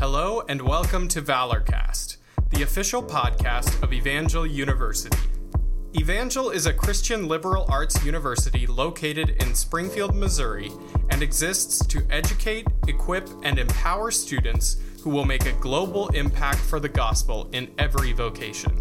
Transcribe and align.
Hello 0.00 0.44
and 0.48 0.62
welcome 0.62 1.08
to 1.08 1.20
Valorcast, 1.20 2.18
the 2.50 2.62
official 2.62 3.02
podcast 3.02 3.82
of 3.82 3.92
Evangel 3.92 4.46
University. 4.46 5.18
Evangel 5.92 6.50
is 6.50 6.66
a 6.66 6.72
Christian 6.72 7.26
liberal 7.26 7.66
arts 7.68 8.04
university 8.04 8.64
located 8.64 9.30
in 9.42 9.56
Springfield, 9.56 10.14
Missouri, 10.14 10.70
and 11.10 11.20
exists 11.20 11.84
to 11.86 12.06
educate, 12.10 12.68
equip, 12.86 13.28
and 13.42 13.58
empower 13.58 14.12
students 14.12 14.76
who 15.02 15.10
will 15.10 15.24
make 15.24 15.46
a 15.46 15.52
global 15.54 16.06
impact 16.10 16.60
for 16.60 16.78
the 16.78 16.88
gospel 16.88 17.50
in 17.52 17.68
every 17.76 18.12
vocation. 18.12 18.80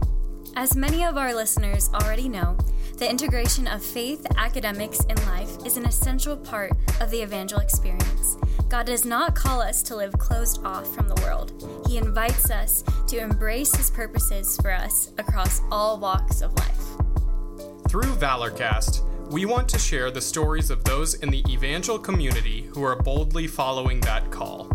As 0.56 0.76
many 0.76 1.04
of 1.04 1.18
our 1.18 1.34
listeners 1.34 1.90
already 1.96 2.30
know, 2.30 2.56
the 2.98 3.10
integration 3.10 3.66
of 3.66 3.84
faith, 3.84 4.24
academics, 4.38 5.00
and 5.10 5.20
life 5.26 5.66
is 5.66 5.78
an 5.78 5.86
essential 5.86 6.38
part 6.38 6.74
of 7.02 7.10
the 7.10 7.24
evangel 7.24 7.60
experience. 7.60 8.38
God 8.70 8.86
does 8.86 9.06
not 9.06 9.34
call 9.34 9.62
us 9.62 9.82
to 9.84 9.96
live 9.96 10.12
closed 10.18 10.66
off 10.66 10.94
from 10.94 11.08
the 11.08 11.22
world. 11.22 11.54
He 11.88 11.98
invites 11.98 12.52
us 12.52 12.84
to 13.08 13.18
embrace 13.18 13.74
His 13.74 13.90
purposes 13.90 14.58
for 14.58 14.72
us 14.72 15.14
across 15.18 15.62
all 15.72 15.98
walks 15.98 16.42
of 16.42 16.54
life. 16.56 17.88
Through 17.88 18.16
Valorcast, 18.16 19.04
we 19.32 19.46
want 19.46 19.70
to 19.70 19.80
share 19.80 20.12
the 20.12 20.20
stories 20.20 20.70
of 20.70 20.84
those 20.84 21.14
in 21.16 21.30
the 21.30 21.46
evangel 21.50 21.98
community 21.98 22.64
who 22.74 22.84
are 22.84 23.02
boldly 23.02 23.48
following 23.48 24.02
that 24.02 24.30
call. 24.32 24.70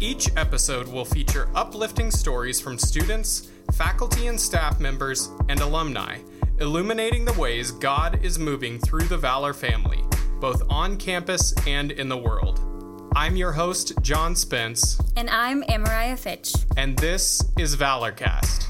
Each 0.00 0.30
episode 0.36 0.88
will 0.88 1.04
feature 1.04 1.50
uplifting 1.54 2.10
stories 2.10 2.58
from 2.58 2.78
students, 2.78 3.50
faculty 3.74 4.28
and 4.28 4.40
staff 4.40 4.80
members, 4.80 5.28
and 5.50 5.60
alumni, 5.60 6.18
illuminating 6.58 7.26
the 7.26 7.38
ways 7.38 7.70
God 7.70 8.24
is 8.24 8.38
moving 8.38 8.78
through 8.78 9.04
the 9.04 9.18
Valor 9.18 9.52
family, 9.52 10.02
both 10.40 10.62
on 10.70 10.96
campus 10.96 11.52
and 11.66 11.92
in 11.92 12.08
the 12.08 12.16
world. 12.16 12.60
I'm 13.16 13.34
your 13.34 13.52
host, 13.52 13.94
John 14.02 14.36
Spence. 14.36 15.00
And 15.16 15.30
I'm 15.30 15.62
Amariah 15.62 16.18
Fitch. 16.18 16.52
And 16.76 16.98
this 16.98 17.42
is 17.58 17.74
Valorcast. 17.74 18.66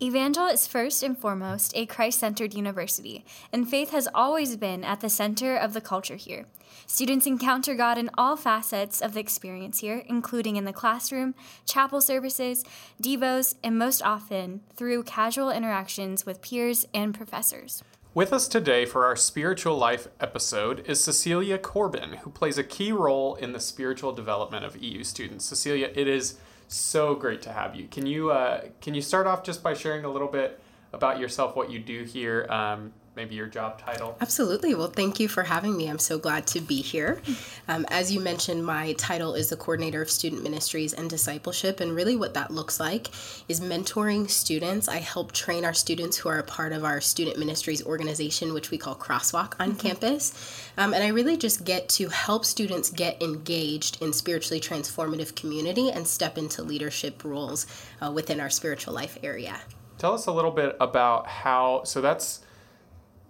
Evangel 0.00 0.46
is 0.46 0.68
first 0.68 1.02
and 1.02 1.18
foremost 1.18 1.72
a 1.74 1.86
Christ 1.86 2.20
centered 2.20 2.54
university, 2.54 3.24
and 3.52 3.68
faith 3.68 3.90
has 3.90 4.06
always 4.14 4.56
been 4.56 4.84
at 4.84 5.00
the 5.00 5.08
center 5.08 5.56
of 5.56 5.72
the 5.72 5.80
culture 5.80 6.14
here. 6.14 6.46
Students 6.86 7.26
encounter 7.26 7.74
God 7.74 7.98
in 7.98 8.10
all 8.16 8.36
facets 8.36 9.00
of 9.00 9.14
the 9.14 9.20
experience 9.20 9.80
here, 9.80 10.04
including 10.06 10.54
in 10.54 10.64
the 10.64 10.72
classroom, 10.72 11.34
chapel 11.66 12.00
services, 12.00 12.64
devos, 13.02 13.56
and 13.64 13.76
most 13.76 14.02
often 14.02 14.60
through 14.76 15.02
casual 15.02 15.50
interactions 15.50 16.24
with 16.24 16.42
peers 16.42 16.86
and 16.94 17.12
professors. 17.12 17.82
With 18.12 18.32
us 18.32 18.48
today 18.48 18.86
for 18.86 19.06
our 19.06 19.14
spiritual 19.14 19.78
life 19.78 20.08
episode 20.18 20.84
is 20.88 20.98
Cecilia 20.98 21.58
Corbin, 21.58 22.14
who 22.14 22.30
plays 22.30 22.58
a 22.58 22.64
key 22.64 22.90
role 22.90 23.36
in 23.36 23.52
the 23.52 23.60
spiritual 23.60 24.10
development 24.10 24.64
of 24.64 24.76
EU 24.82 25.04
students. 25.04 25.44
Cecilia, 25.44 25.92
it 25.94 26.08
is 26.08 26.36
so 26.66 27.14
great 27.14 27.40
to 27.42 27.52
have 27.52 27.76
you. 27.76 27.86
Can 27.86 28.06
you 28.06 28.32
uh, 28.32 28.62
can 28.80 28.94
you 28.94 29.00
start 29.00 29.28
off 29.28 29.44
just 29.44 29.62
by 29.62 29.74
sharing 29.74 30.04
a 30.04 30.10
little 30.10 30.26
bit 30.26 30.60
about 30.92 31.20
yourself, 31.20 31.54
what 31.54 31.70
you 31.70 31.78
do 31.78 32.02
here, 32.02 32.48
um, 32.50 32.92
maybe 33.20 33.34
your 33.34 33.46
job 33.46 33.78
title? 33.78 34.16
Absolutely. 34.22 34.74
Well, 34.74 34.86
thank 34.86 35.20
you 35.20 35.28
for 35.28 35.42
having 35.42 35.76
me. 35.76 35.88
I'm 35.90 35.98
so 35.98 36.18
glad 36.18 36.46
to 36.48 36.60
be 36.60 36.80
here. 36.80 37.20
Um, 37.68 37.84
as 37.90 38.10
you 38.10 38.18
mentioned, 38.18 38.64
my 38.64 38.94
title 38.94 39.34
is 39.34 39.50
the 39.50 39.56
coordinator 39.56 40.00
of 40.00 40.10
student 40.10 40.42
ministries 40.42 40.94
and 40.94 41.10
discipleship. 41.10 41.80
And 41.80 41.94
really, 41.94 42.16
what 42.16 42.32
that 42.32 42.50
looks 42.50 42.80
like 42.80 43.08
is 43.46 43.60
mentoring 43.60 44.30
students. 44.30 44.88
I 44.88 44.96
help 44.96 45.32
train 45.32 45.66
our 45.66 45.74
students 45.74 46.16
who 46.16 46.30
are 46.30 46.38
a 46.38 46.42
part 46.42 46.72
of 46.72 46.82
our 46.82 47.02
student 47.02 47.38
ministries 47.38 47.84
organization, 47.84 48.54
which 48.54 48.70
we 48.70 48.78
call 48.78 48.94
Crosswalk 48.94 49.52
on 49.60 49.72
mm-hmm. 49.72 49.86
campus. 49.86 50.32
Um, 50.78 50.94
and 50.94 51.04
I 51.04 51.08
really 51.08 51.36
just 51.36 51.64
get 51.64 51.90
to 51.90 52.08
help 52.08 52.46
students 52.46 52.88
get 52.88 53.22
engaged 53.22 54.00
in 54.00 54.14
spiritually 54.14 54.62
transformative 54.62 55.34
community 55.34 55.90
and 55.90 56.08
step 56.08 56.38
into 56.38 56.62
leadership 56.62 57.22
roles 57.22 57.66
uh, 58.00 58.10
within 58.10 58.40
our 58.40 58.48
spiritual 58.48 58.94
life 58.94 59.18
area. 59.22 59.60
Tell 59.98 60.14
us 60.14 60.24
a 60.24 60.32
little 60.32 60.50
bit 60.50 60.74
about 60.80 61.26
how, 61.26 61.84
so 61.84 62.00
that's 62.00 62.40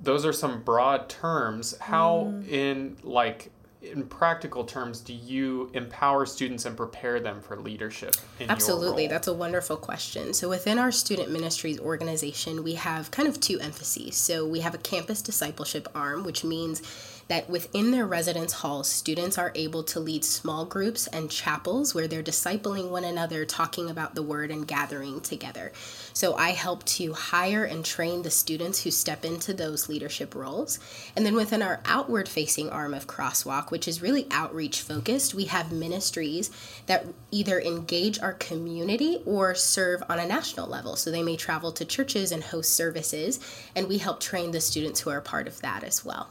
those 0.00 0.24
are 0.24 0.32
some 0.32 0.62
broad 0.62 1.08
terms. 1.08 1.76
How, 1.78 2.32
mm. 2.32 2.48
in 2.48 2.96
like 3.02 3.50
in 3.82 4.04
practical 4.04 4.64
terms, 4.64 5.00
do 5.00 5.14
you 5.14 5.70
empower 5.72 6.26
students 6.26 6.66
and 6.66 6.76
prepare 6.76 7.18
them 7.18 7.40
for 7.40 7.56
leadership? 7.56 8.14
Absolutely, 8.40 9.06
that's 9.06 9.28
a 9.28 9.32
wonderful 9.32 9.76
question. 9.76 10.34
So, 10.34 10.48
within 10.48 10.78
our 10.78 10.92
student 10.92 11.30
ministries 11.30 11.80
organization, 11.80 12.62
we 12.62 12.74
have 12.74 13.10
kind 13.10 13.28
of 13.28 13.40
two 13.40 13.58
emphases. 13.60 14.16
So, 14.16 14.46
we 14.46 14.60
have 14.60 14.74
a 14.74 14.78
campus 14.78 15.22
discipleship 15.22 15.88
arm, 15.94 16.24
which 16.24 16.44
means 16.44 16.82
that 17.30 17.48
within 17.48 17.92
their 17.92 18.08
residence 18.08 18.54
halls, 18.54 18.88
students 18.88 19.38
are 19.38 19.52
able 19.54 19.84
to 19.84 20.00
lead 20.00 20.24
small 20.24 20.64
groups 20.64 21.06
and 21.06 21.30
chapels 21.30 21.94
where 21.94 22.08
they're 22.08 22.24
discipling 22.24 22.90
one 22.90 23.04
another, 23.04 23.44
talking 23.44 23.88
about 23.88 24.16
the 24.16 24.22
word, 24.22 24.50
and 24.50 24.66
gathering 24.66 25.20
together. 25.20 25.70
So 26.12 26.34
I 26.34 26.50
help 26.50 26.82
to 26.86 27.12
hire 27.12 27.62
and 27.62 27.84
train 27.84 28.22
the 28.22 28.32
students 28.32 28.82
who 28.82 28.90
step 28.90 29.24
into 29.24 29.54
those 29.54 29.88
leadership 29.88 30.34
roles. 30.34 30.80
And 31.14 31.24
then 31.24 31.36
within 31.36 31.62
our 31.62 31.80
outward 31.84 32.28
facing 32.28 32.68
arm 32.68 32.94
of 32.94 33.06
Crosswalk, 33.06 33.70
which 33.70 33.86
is 33.86 34.02
really 34.02 34.26
outreach 34.32 34.82
focused, 34.82 35.32
we 35.32 35.44
have 35.44 35.70
ministries 35.70 36.50
that 36.86 37.06
either 37.30 37.60
engage 37.60 38.18
our 38.18 38.32
community 38.32 39.22
or 39.24 39.54
serve 39.54 40.02
on 40.08 40.18
a 40.18 40.26
national 40.26 40.66
level. 40.66 40.96
So 40.96 41.12
they 41.12 41.22
may 41.22 41.36
travel 41.36 41.70
to 41.70 41.84
churches 41.84 42.32
and 42.32 42.42
host 42.42 42.74
services, 42.74 43.38
and 43.76 43.86
we 43.86 43.98
help 43.98 44.18
train 44.18 44.50
the 44.50 44.60
students 44.60 44.98
who 44.98 45.10
are 45.10 45.20
part 45.20 45.46
of 45.46 45.60
that 45.60 45.84
as 45.84 46.04
well. 46.04 46.28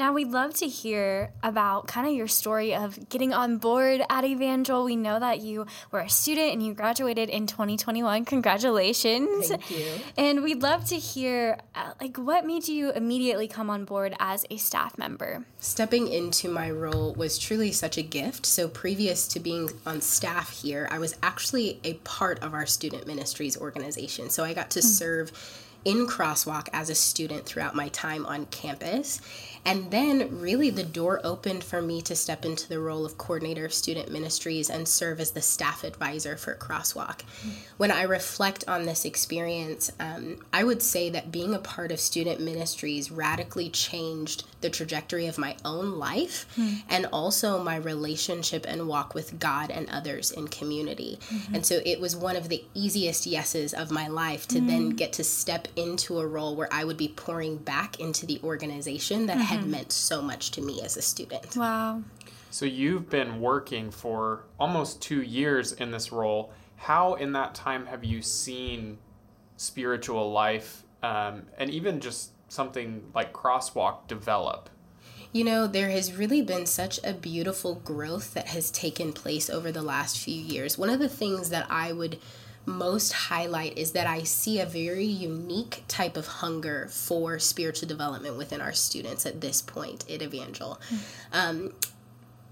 Now, 0.00 0.14
we'd 0.14 0.30
love 0.30 0.54
to 0.54 0.66
hear 0.66 1.30
about 1.42 1.86
kind 1.86 2.06
of 2.06 2.14
your 2.14 2.26
story 2.26 2.74
of 2.74 3.10
getting 3.10 3.34
on 3.34 3.58
board 3.58 4.00
at 4.08 4.24
Evangel. 4.24 4.82
We 4.82 4.96
know 4.96 5.20
that 5.20 5.42
you 5.42 5.66
were 5.90 6.00
a 6.00 6.08
student 6.08 6.54
and 6.54 6.64
you 6.64 6.72
graduated 6.72 7.28
in 7.28 7.46
2021. 7.46 8.24
Congratulations. 8.24 9.48
Thank 9.48 9.70
you. 9.70 9.86
And 10.16 10.42
we'd 10.42 10.62
love 10.62 10.86
to 10.86 10.96
hear, 10.96 11.58
uh, 11.74 11.92
like, 12.00 12.16
what 12.16 12.46
made 12.46 12.66
you 12.66 12.92
immediately 12.92 13.46
come 13.46 13.68
on 13.68 13.84
board 13.84 14.16
as 14.18 14.46
a 14.48 14.56
staff 14.56 14.96
member? 14.96 15.44
Stepping 15.58 16.08
into 16.08 16.48
my 16.48 16.70
role 16.70 17.12
was 17.12 17.38
truly 17.38 17.70
such 17.70 17.98
a 17.98 18.02
gift. 18.02 18.46
So, 18.46 18.68
previous 18.68 19.28
to 19.28 19.38
being 19.38 19.68
on 19.84 20.00
staff 20.00 20.62
here, 20.62 20.88
I 20.90 20.98
was 20.98 21.14
actually 21.22 21.78
a 21.84 21.92
part 21.92 22.38
of 22.38 22.54
our 22.54 22.64
student 22.64 23.06
ministries 23.06 23.54
organization. 23.54 24.30
So, 24.30 24.44
I 24.44 24.54
got 24.54 24.70
to 24.70 24.80
mm. 24.80 24.82
serve 24.82 25.30
in 25.84 26.06
Crosswalk 26.06 26.68
as 26.72 26.90
a 26.90 26.94
student 26.94 27.46
throughout 27.46 27.74
my 27.74 27.88
time 27.88 28.26
on 28.26 28.46
campus. 28.46 29.20
And 29.64 29.90
then, 29.90 30.40
really, 30.40 30.70
the 30.70 30.84
door 30.84 31.20
opened 31.22 31.64
for 31.64 31.82
me 31.82 32.00
to 32.02 32.16
step 32.16 32.44
into 32.44 32.68
the 32.68 32.80
role 32.80 33.04
of 33.04 33.18
coordinator 33.18 33.64
of 33.64 33.74
student 33.74 34.10
ministries 34.10 34.70
and 34.70 34.88
serve 34.88 35.20
as 35.20 35.32
the 35.32 35.42
staff 35.42 35.84
advisor 35.84 36.36
for 36.36 36.54
Crosswalk. 36.54 37.20
Mm-hmm. 37.20 37.50
When 37.76 37.90
I 37.90 38.02
reflect 38.02 38.64
on 38.66 38.86
this 38.86 39.04
experience, 39.04 39.92
um, 40.00 40.38
I 40.52 40.64
would 40.64 40.82
say 40.82 41.10
that 41.10 41.30
being 41.30 41.54
a 41.54 41.58
part 41.58 41.92
of 41.92 42.00
student 42.00 42.40
ministries 42.40 43.10
radically 43.10 43.68
changed 43.70 44.44
the 44.60 44.70
trajectory 44.70 45.26
of 45.26 45.38
my 45.38 45.56
own 45.64 45.98
life 45.98 46.46
mm-hmm. 46.56 46.76
and 46.88 47.06
also 47.12 47.62
my 47.62 47.76
relationship 47.76 48.66
and 48.68 48.88
walk 48.88 49.14
with 49.14 49.38
God 49.38 49.70
and 49.70 49.88
others 49.90 50.30
in 50.30 50.48
community. 50.48 51.18
Mm-hmm. 51.28 51.54
And 51.54 51.66
so 51.66 51.80
it 51.84 52.00
was 52.00 52.14
one 52.16 52.36
of 52.36 52.48
the 52.48 52.64
easiest 52.74 53.26
yeses 53.26 53.72
of 53.72 53.90
my 53.90 54.08
life 54.08 54.46
to 54.48 54.60
then 54.60 54.92
mm. 54.92 54.96
get 54.96 55.12
to 55.14 55.24
step 55.24 55.68
into 55.76 56.18
a 56.18 56.26
role 56.26 56.56
where 56.56 56.68
I 56.72 56.84
would 56.84 56.96
be 56.96 57.08
pouring 57.08 57.56
back 57.56 57.98
into 58.00 58.26
the 58.26 58.40
organization 58.42 59.26
that 59.26 59.38
had 59.50 59.60
mm-hmm. 59.60 59.70
meant 59.72 59.92
so 59.92 60.22
much 60.22 60.50
to 60.52 60.62
me 60.62 60.80
as 60.82 60.96
a 60.96 61.02
student. 61.02 61.56
Wow. 61.56 62.02
So 62.50 62.66
you've 62.66 63.08
been 63.08 63.40
working 63.40 63.90
for 63.90 64.44
almost 64.58 65.00
two 65.00 65.22
years 65.22 65.72
in 65.72 65.90
this 65.90 66.10
role. 66.10 66.52
How, 66.76 67.14
in 67.14 67.32
that 67.32 67.54
time, 67.54 67.86
have 67.86 68.04
you 68.04 68.22
seen 68.22 68.98
spiritual 69.56 70.32
life 70.32 70.84
um, 71.02 71.42
and 71.58 71.70
even 71.70 72.00
just 72.00 72.30
something 72.48 73.02
like 73.14 73.32
crosswalk 73.32 74.08
develop? 74.08 74.70
You 75.32 75.44
know, 75.44 75.68
there 75.68 75.90
has 75.90 76.16
really 76.16 76.42
been 76.42 76.66
such 76.66 76.98
a 77.04 77.12
beautiful 77.12 77.76
growth 77.76 78.34
that 78.34 78.48
has 78.48 78.70
taken 78.70 79.12
place 79.12 79.48
over 79.48 79.70
the 79.70 79.82
last 79.82 80.18
few 80.18 80.34
years. 80.34 80.76
One 80.76 80.90
of 80.90 80.98
the 80.98 81.08
things 81.08 81.50
that 81.50 81.66
I 81.70 81.92
would 81.92 82.18
most 82.66 83.12
highlight 83.12 83.76
is 83.78 83.92
that 83.92 84.06
I 84.06 84.22
see 84.22 84.60
a 84.60 84.66
very 84.66 85.06
unique 85.06 85.84
type 85.88 86.16
of 86.16 86.26
hunger 86.26 86.88
for 86.90 87.38
spiritual 87.38 87.88
development 87.88 88.36
within 88.36 88.60
our 88.60 88.72
students 88.72 89.26
at 89.26 89.40
this 89.40 89.62
point 89.62 90.04
at 90.10 90.22
Evangel. 90.22 90.80
Mm-hmm. 90.90 90.96
Um, 91.32 91.72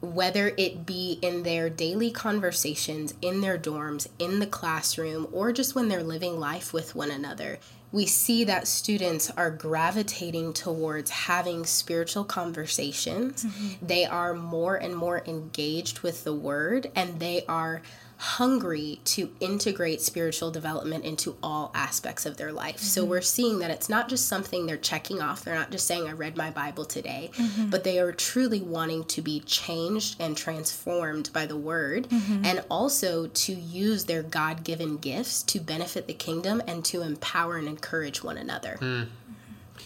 whether 0.01 0.53
it 0.57 0.87
be 0.87 1.19
in 1.23 1.43
their 1.43 1.69
daily 1.69 2.11
conversations, 2.11 3.15
in 3.21 3.41
their 3.41 3.59
dorms, 3.59 4.07
in 4.19 4.39
the 4.39 4.47
classroom, 4.47 5.27
or 5.33 5.53
just 5.53 5.75
when 5.75 5.89
they're 5.89 6.05
living 6.05 6.39
life 6.39 6.73
with 6.73 6.95
one 6.95 7.11
another, 7.11 7.59
we 7.91 8.07
see 8.07 8.45
that 8.45 8.69
students 8.69 9.31
are 9.31 9.51
gravitating 9.51 10.53
towards 10.53 11.11
having 11.11 11.65
spiritual 11.65 12.23
conversations. 12.23 13.45
Mm-hmm. 13.45 13.87
They 13.87 14.05
are 14.05 14.35
more 14.35 14.77
and 14.77 14.95
more 14.95 15.23
engaged 15.27 16.01
with 16.01 16.23
the 16.23 16.35
word, 16.35 16.91
and 16.95 17.19
they 17.19 17.45
are 17.49 17.83
hungry 18.19 19.01
to 19.05 19.31
integrate 19.39 20.01
spiritual 20.01 20.51
development 20.51 21.05
into 21.05 21.37
all 21.41 21.71
aspects 21.73 22.27
of 22.27 22.37
their 22.37 22.51
life. 22.51 22.77
Mm-hmm. 22.77 22.85
So 22.85 23.05
we're 23.05 23.21
seeing 23.21 23.61
that 23.61 23.71
it's 23.71 23.89
not 23.89 24.09
just 24.09 24.27
something 24.27 24.67
they're 24.67 24.77
checking 24.77 25.23
off. 25.23 25.45
They're 25.45 25.55
not 25.55 25.71
just 25.71 25.87
saying, 25.87 26.09
I 26.09 26.13
read 26.13 26.37
my 26.37 26.51
Bible 26.51 26.85
today, 26.85 27.31
mm-hmm. 27.35 27.71
but 27.71 27.85
they 27.85 28.01
are 28.01 28.11
truly 28.11 28.61
wanting 28.61 29.05
to 29.05 29.23
be 29.23 29.41
changed 29.41 30.21
and 30.21 30.37
transformed 30.37 31.33
by 31.33 31.47
the 31.47 31.57
word 31.57 32.09
mm-hmm. 32.09 32.45
and 32.45 32.65
also 32.69 33.29
to 33.29 33.53
use 33.53 34.05
their 34.07 34.25
God 34.25 34.65
given 34.65 34.97
gifts 34.97 35.45
to 35.45 35.61
benefit 35.61 36.09
the 36.09 36.15
kingdom 36.15 36.61
and 36.67 36.85
to 36.87 37.03
empower 37.03 37.57
and 37.57 37.69
encourage 37.69 38.25
one 38.25 38.37
another. 38.37 38.79
Mm. 38.81 39.09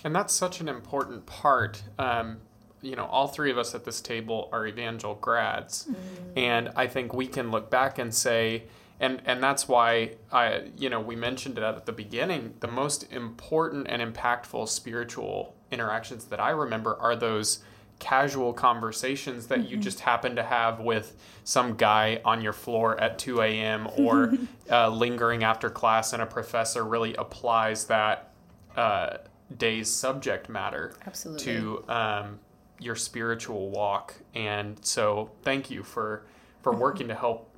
And 0.04 0.14
that's 0.14 0.34
such 0.34 0.60
an 0.60 0.68
important 0.68 1.26
part. 1.26 1.82
Um, 1.98 2.38
you 2.82 2.96
know, 2.96 3.06
all 3.06 3.28
three 3.28 3.50
of 3.50 3.58
us 3.58 3.74
at 3.74 3.84
this 3.84 4.00
table 4.00 4.48
are 4.52 4.66
evangel 4.66 5.14
grads. 5.14 5.86
Mm-hmm. 5.86 6.38
And 6.38 6.70
I 6.76 6.86
think 6.88 7.14
we 7.14 7.26
can 7.26 7.50
look 7.50 7.70
back 7.70 7.98
and 7.98 8.12
say, 8.14 8.64
and, 9.00 9.22
and 9.24 9.42
that's 9.42 9.66
why 9.66 10.16
I, 10.30 10.64
you 10.76 10.90
know, 10.90 11.00
we 11.00 11.16
mentioned 11.16 11.58
it 11.58 11.64
at 11.64 11.86
the 11.86 11.92
beginning. 11.92 12.54
The 12.60 12.68
most 12.68 13.10
important 13.12 13.86
and 13.88 14.02
impactful 14.02 14.68
spiritual 14.68 15.54
interactions 15.70 16.26
that 16.26 16.40
I 16.40 16.50
remember 16.50 16.96
are 16.96 17.16
those 17.16 17.60
casual 17.98 18.52
conversations 18.52 19.46
that 19.46 19.60
mm-hmm. 19.60 19.68
you 19.68 19.76
just 19.76 20.00
happen 20.00 20.34
to 20.34 20.42
have 20.42 20.80
with 20.80 21.16
some 21.44 21.76
guy 21.76 22.20
on 22.24 22.42
your 22.42 22.52
floor 22.52 23.00
at 23.00 23.18
2 23.18 23.40
a.m. 23.42 23.88
or 23.96 24.34
uh, 24.70 24.88
lingering 24.88 25.44
after 25.44 25.70
class, 25.70 26.12
and 26.12 26.20
a 26.20 26.26
professor 26.26 26.84
really 26.84 27.14
applies 27.14 27.84
that 27.86 28.32
uh, 28.76 29.18
day's 29.56 29.88
subject 29.90 30.48
matter 30.48 30.94
Absolutely. 31.06 31.44
to 31.44 31.84
um, 31.88 32.40
your 32.82 32.96
spiritual 32.96 33.70
walk. 33.70 34.14
And 34.34 34.84
so, 34.84 35.30
thank 35.42 35.70
you 35.70 35.82
for 35.82 36.24
for 36.62 36.72
mm-hmm. 36.72 36.80
working 36.80 37.08
to 37.08 37.14
help 37.14 37.48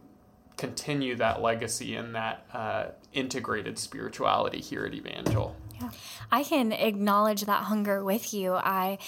continue 0.56 1.16
that 1.16 1.42
legacy 1.42 1.96
and 1.96 2.14
that 2.14 2.46
uh, 2.52 2.84
integrated 3.12 3.78
spirituality 3.78 4.60
here 4.60 4.84
at 4.84 4.94
Evangel. 4.94 5.56
Yeah. 5.80 5.90
I 6.30 6.44
can 6.44 6.72
acknowledge 6.72 7.42
that 7.42 7.64
hunger 7.64 8.04
with 8.04 8.32
you. 8.32 8.54
I 8.54 8.98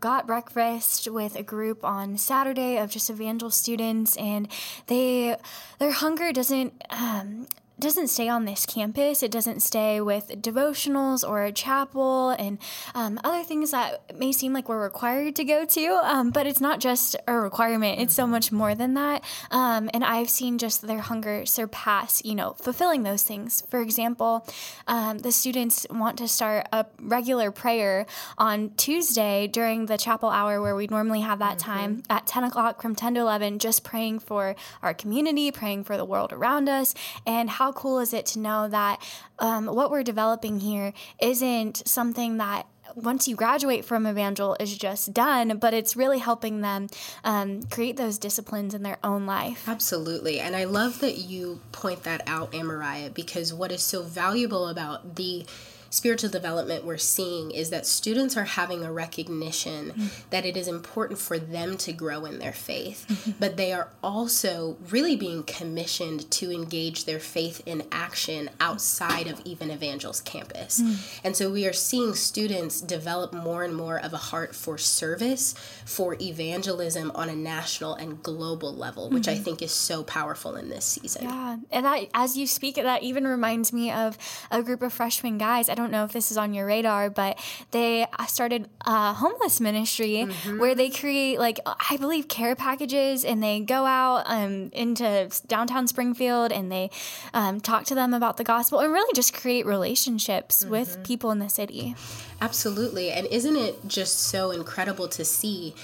got 0.00 0.26
breakfast 0.26 1.08
with 1.08 1.36
a 1.36 1.44
group 1.44 1.84
on 1.84 2.18
Saturday 2.18 2.78
of 2.78 2.90
just 2.90 3.08
evangel 3.08 3.50
students, 3.50 4.16
and 4.16 4.48
they 4.86 5.36
their 5.78 5.92
hunger 5.92 6.32
doesn't 6.32 6.82
um, 6.90 7.46
doesn't 7.80 8.08
stay 8.08 8.28
on 8.28 8.44
this 8.44 8.66
campus. 8.66 9.22
It 9.22 9.30
doesn't 9.30 9.60
stay 9.60 10.00
with 10.00 10.28
devotionals 10.42 11.28
or 11.28 11.44
a 11.44 11.52
chapel 11.52 12.30
and 12.30 12.58
um, 12.94 13.20
other 13.24 13.44
things 13.44 13.70
that 13.70 14.16
may 14.18 14.32
seem 14.32 14.52
like 14.52 14.68
we're 14.68 14.82
required 14.82 15.36
to 15.36 15.44
go 15.44 15.64
to. 15.64 15.86
Um, 16.02 16.30
but 16.30 16.46
it's 16.46 16.60
not 16.60 16.80
just 16.80 17.16
a 17.26 17.34
requirement, 17.34 18.00
it's 18.00 18.14
so 18.14 18.26
much 18.26 18.50
more 18.50 18.74
than 18.74 18.94
that. 18.94 19.24
Um, 19.50 19.90
and 19.94 20.04
I've 20.04 20.30
seen 20.30 20.58
just 20.58 20.82
their 20.82 21.00
hunger 21.00 21.46
surpass, 21.46 22.24
you 22.24 22.34
know, 22.34 22.54
fulfilling 22.54 23.02
those 23.02 23.22
things. 23.22 23.62
For 23.68 23.80
example, 23.80 24.46
um, 24.86 25.18
the 25.18 25.32
students 25.32 25.86
want 25.90 26.18
to 26.18 26.28
start 26.28 26.66
a 26.72 26.86
regular 27.00 27.50
prayer 27.50 28.06
on 28.36 28.70
Tuesday 28.76 29.46
during 29.46 29.86
the 29.86 29.96
chapel 29.96 30.30
hour 30.30 30.60
where 30.60 30.74
we 30.74 30.86
normally 30.86 31.20
have 31.20 31.38
that 31.38 31.58
mm-hmm. 31.58 31.70
time 31.70 32.02
at 32.10 32.26
10 32.26 32.44
o'clock 32.44 32.82
from 32.82 32.94
10 32.94 33.14
to 33.14 33.20
11, 33.20 33.58
just 33.58 33.84
praying 33.84 34.18
for 34.18 34.56
our 34.82 34.94
community, 34.94 35.50
praying 35.50 35.84
for 35.84 35.96
the 35.96 36.04
world 36.04 36.32
around 36.32 36.68
us, 36.68 36.94
and 37.26 37.50
how 37.50 37.67
how 37.68 37.72
cool 37.72 37.98
is 37.98 38.14
it 38.14 38.24
to 38.24 38.38
know 38.38 38.66
that 38.66 38.98
um, 39.40 39.66
what 39.66 39.90
we're 39.90 40.02
developing 40.02 40.58
here 40.60 40.94
isn't 41.20 41.86
something 41.86 42.38
that 42.38 42.66
once 42.94 43.28
you 43.28 43.36
graduate 43.36 43.84
from 43.84 44.06
evangel 44.06 44.56
is 44.58 44.74
just 44.78 45.12
done 45.12 45.58
but 45.58 45.74
it's 45.74 45.94
really 45.94 46.18
helping 46.18 46.62
them 46.62 46.86
um, 47.24 47.62
create 47.64 47.98
those 47.98 48.16
disciplines 48.16 48.72
in 48.72 48.82
their 48.82 48.96
own 49.04 49.26
life. 49.26 49.68
Absolutely. 49.68 50.40
And 50.40 50.56
i 50.56 50.64
love 50.64 51.00
that 51.00 51.18
you 51.18 51.60
point 51.72 52.04
that 52.04 52.22
out 52.26 52.52
amariah 52.52 53.12
because 53.12 53.52
what 53.52 53.70
is 53.70 53.82
so 53.82 54.02
valuable 54.02 54.68
about 54.68 55.16
the 55.16 55.44
spiritual 55.90 56.30
development 56.30 56.84
we're 56.84 56.98
seeing 56.98 57.50
is 57.50 57.70
that 57.70 57.86
students 57.86 58.36
are 58.36 58.44
having 58.44 58.84
a 58.84 58.92
recognition 58.92 59.90
mm-hmm. 59.90 60.06
that 60.30 60.44
it 60.44 60.56
is 60.56 60.68
important 60.68 61.18
for 61.18 61.38
them 61.38 61.76
to 61.78 61.92
grow 61.92 62.24
in 62.24 62.38
their 62.38 62.52
faith, 62.52 63.06
mm-hmm. 63.08 63.32
but 63.38 63.56
they 63.56 63.72
are 63.72 63.88
also 64.02 64.76
really 64.90 65.16
being 65.16 65.42
commissioned 65.42 66.30
to 66.30 66.50
engage 66.50 67.04
their 67.04 67.20
faith 67.20 67.62
in 67.66 67.82
action 67.90 68.50
outside 68.60 69.26
of 69.26 69.40
even 69.44 69.70
Evangel's 69.70 70.20
campus. 70.20 70.80
Mm-hmm. 70.80 71.26
And 71.26 71.36
so 71.36 71.50
we 71.50 71.66
are 71.66 71.72
seeing 71.72 72.14
students 72.14 72.80
develop 72.80 73.32
more 73.32 73.64
and 73.64 73.74
more 73.74 73.98
of 73.98 74.12
a 74.12 74.18
heart 74.18 74.54
for 74.54 74.78
service, 74.78 75.54
for 75.84 76.16
evangelism 76.20 77.10
on 77.14 77.28
a 77.28 77.36
national 77.36 77.94
and 77.94 78.22
global 78.22 78.74
level, 78.74 79.10
which 79.10 79.28
I 79.28 79.34
mm-hmm. 79.34 79.42
think 79.42 79.62
is 79.62 79.72
so 79.72 80.02
powerful 80.02 80.56
in 80.56 80.68
this 80.68 80.84
season. 80.84 81.24
Yeah. 81.24 81.56
And 81.70 81.86
that, 81.86 82.08
as 82.14 82.36
you 82.36 82.46
speak, 82.46 82.76
that 82.76 83.02
even 83.02 83.26
reminds 83.26 83.72
me 83.72 83.90
of 83.90 84.18
a 84.50 84.62
group 84.62 84.82
of 84.82 84.92
freshman 84.92 85.38
guys 85.38 85.68
don't 85.78 85.92
know 85.92 86.04
if 86.04 86.12
this 86.12 86.30
is 86.30 86.36
on 86.36 86.52
your 86.52 86.66
radar, 86.66 87.08
but 87.08 87.38
they 87.70 88.06
started 88.26 88.68
a 88.84 89.14
homeless 89.14 89.60
ministry 89.60 90.26
mm-hmm. 90.26 90.58
where 90.58 90.74
they 90.74 90.90
create 90.90 91.38
like 91.38 91.60
I 91.66 91.96
believe 91.96 92.28
care 92.28 92.56
packages 92.56 93.24
and 93.24 93.42
they 93.42 93.60
go 93.60 93.86
out 93.86 94.24
um, 94.26 94.70
into 94.72 95.30
downtown 95.46 95.86
Springfield 95.86 96.52
and 96.52 96.70
they 96.70 96.90
um, 97.32 97.60
talk 97.60 97.84
to 97.84 97.94
them 97.94 98.12
about 98.12 98.36
the 98.36 98.44
gospel 98.44 98.80
and 98.80 98.92
really 98.92 99.12
just 99.14 99.32
create 99.32 99.64
relationships 99.66 100.62
mm-hmm. 100.62 100.72
with 100.72 101.02
people 101.04 101.30
in 101.30 101.38
the 101.38 101.48
city. 101.48 101.94
Absolutely, 102.40 103.10
and 103.10 103.26
isn't 103.28 103.56
it 103.56 103.86
just 103.86 104.18
so 104.18 104.50
incredible 104.50 105.08
to 105.08 105.24
see? 105.24 105.74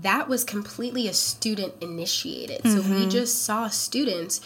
That 0.00 0.26
was 0.26 0.42
completely 0.42 1.06
a 1.06 1.12
student 1.12 1.74
initiated. 1.82 2.62
Mm-hmm. 2.62 2.76
So 2.76 2.82
we 2.82 3.00
mm-hmm. 3.00 3.10
just 3.10 3.44
saw 3.44 3.68
students 3.68 4.40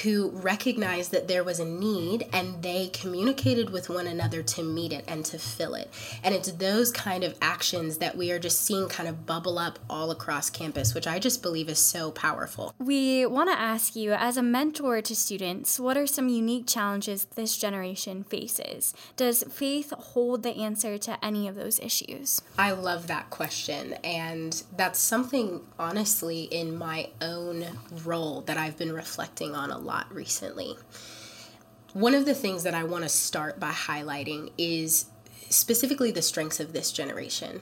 who 0.00 0.30
recognized 0.30 1.10
that 1.10 1.28
there 1.28 1.44
was 1.44 1.60
a 1.60 1.64
need 1.64 2.26
and 2.32 2.62
they 2.62 2.88
communicated 2.88 3.68
with 3.68 3.90
one 3.90 4.06
another 4.06 4.42
to 4.42 4.62
meet 4.62 4.90
it 4.92 5.04
and 5.06 5.24
to 5.26 5.38
fill 5.38 5.74
it. 5.74 5.90
And 6.24 6.34
it's 6.34 6.50
those 6.52 6.90
kind 6.90 7.22
of 7.22 7.36
actions 7.42 7.98
that 7.98 8.16
we 8.16 8.32
are 8.32 8.38
just 8.38 8.64
seeing 8.64 8.88
kind 8.88 9.08
of 9.08 9.26
bubble 9.26 9.58
up 9.58 9.78
all 9.90 10.10
across 10.10 10.48
campus, 10.48 10.94
which 10.94 11.06
I 11.06 11.18
just 11.18 11.42
believe 11.42 11.68
is 11.68 11.78
so 11.78 12.10
powerful. 12.10 12.74
We 12.78 13.26
want 13.26 13.50
to 13.50 13.58
ask 13.58 13.94
you, 13.94 14.12
as 14.12 14.38
a 14.38 14.42
mentor 14.42 15.02
to 15.02 15.14
students, 15.14 15.78
what 15.78 15.98
are 15.98 16.06
some 16.06 16.28
unique 16.28 16.66
challenges 16.66 17.26
this 17.26 17.58
generation 17.58 18.24
faces? 18.24 18.94
Does 19.16 19.44
faith 19.50 19.92
hold 19.96 20.42
the 20.42 20.56
answer 20.56 20.96
to 20.98 21.22
any 21.22 21.46
of 21.48 21.54
those 21.54 21.78
issues? 21.80 22.40
I 22.56 22.70
love 22.70 23.08
that 23.08 23.28
question. 23.28 23.94
And 24.04 24.62
that's 24.76 24.98
something, 24.98 25.60
honestly, 25.78 26.44
in 26.44 26.78
my 26.78 27.10
own 27.20 27.66
role 28.04 28.40
that 28.42 28.56
I've 28.56 28.78
been 28.78 28.92
reflecting 28.92 29.54
on 29.54 29.70
a 29.70 29.81
lot 29.82 30.12
recently. 30.14 30.76
One 31.92 32.14
of 32.14 32.24
the 32.24 32.34
things 32.34 32.62
that 32.62 32.74
I 32.74 32.84
want 32.84 33.04
to 33.04 33.08
start 33.08 33.60
by 33.60 33.70
highlighting 33.70 34.52
is 34.56 35.06
specifically 35.50 36.10
the 36.10 36.22
strengths 36.22 36.60
of 36.60 36.72
this 36.72 36.90
generation. 36.90 37.60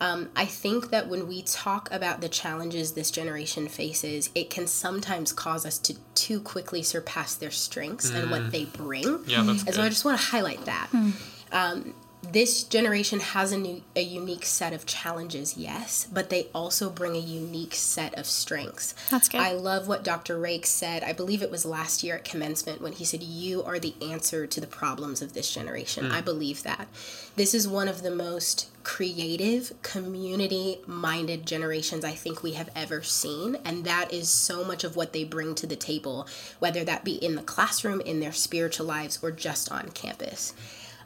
Um, 0.00 0.30
I 0.34 0.46
think 0.46 0.90
that 0.90 1.08
when 1.08 1.28
we 1.28 1.42
talk 1.42 1.88
about 1.92 2.20
the 2.20 2.28
challenges 2.28 2.92
this 2.92 3.12
generation 3.12 3.68
faces, 3.68 4.30
it 4.34 4.50
can 4.50 4.66
sometimes 4.66 5.32
cause 5.32 5.64
us 5.64 5.78
to 5.78 5.94
too 6.14 6.40
quickly 6.40 6.82
surpass 6.82 7.36
their 7.36 7.52
strengths 7.52 8.10
mm. 8.10 8.20
and 8.20 8.30
what 8.32 8.42
mm. 8.42 8.50
they 8.50 8.64
bring. 8.64 9.20
Yeah, 9.26 9.42
that's 9.42 9.60
and 9.60 9.66
good. 9.66 9.74
so 9.76 9.82
I 9.82 9.88
just 9.88 10.04
want 10.04 10.18
to 10.18 10.26
highlight 10.26 10.64
that. 10.64 10.88
Mm. 10.92 11.12
Um, 11.52 11.94
this 12.22 12.62
generation 12.62 13.18
has 13.18 13.50
a 13.50 13.58
new 13.58 13.82
a 13.96 14.00
unique 14.00 14.44
set 14.44 14.72
of 14.72 14.86
challenges 14.86 15.56
yes 15.56 16.06
but 16.12 16.30
they 16.30 16.46
also 16.54 16.88
bring 16.88 17.16
a 17.16 17.18
unique 17.18 17.74
set 17.74 18.14
of 18.14 18.26
strengths. 18.26 18.94
That's 19.10 19.28
good. 19.28 19.40
I 19.40 19.52
love 19.52 19.88
what 19.88 20.04
dr 20.04 20.38
Rakes 20.38 20.70
said. 20.70 21.02
I 21.02 21.12
believe 21.12 21.42
it 21.42 21.50
was 21.50 21.64
last 21.64 22.02
year 22.02 22.16
at 22.16 22.24
commencement 22.24 22.80
when 22.80 22.92
he 22.92 23.04
said 23.04 23.22
you 23.22 23.62
are 23.64 23.78
the 23.78 23.94
answer 24.00 24.46
to 24.46 24.60
the 24.60 24.66
problems 24.66 25.20
of 25.20 25.34
this 25.34 25.52
generation. 25.52 26.04
Mm. 26.04 26.12
i 26.12 26.20
believe 26.20 26.62
that. 26.62 26.88
This 27.34 27.54
is 27.54 27.66
one 27.66 27.88
of 27.88 28.02
the 28.02 28.10
most 28.10 28.68
creative 28.84 29.72
community 29.82 30.80
minded 30.86 31.46
generations 31.46 32.04
i 32.04 32.10
think 32.10 32.42
we 32.42 32.52
have 32.52 32.68
ever 32.74 33.00
seen 33.00 33.56
and 33.64 33.84
that 33.84 34.12
is 34.12 34.28
so 34.28 34.64
much 34.64 34.82
of 34.82 34.96
what 34.96 35.12
they 35.12 35.22
bring 35.22 35.54
to 35.54 35.68
the 35.68 35.76
table 35.76 36.26
whether 36.58 36.82
that 36.84 37.04
be 37.04 37.14
in 37.14 37.36
the 37.36 37.42
classroom 37.42 38.00
in 38.00 38.18
their 38.18 38.32
spiritual 38.32 38.86
lives 38.86 39.18
or 39.22 39.30
just 39.30 39.70
on 39.70 39.88
campus. 39.90 40.52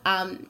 Um, 0.05 0.47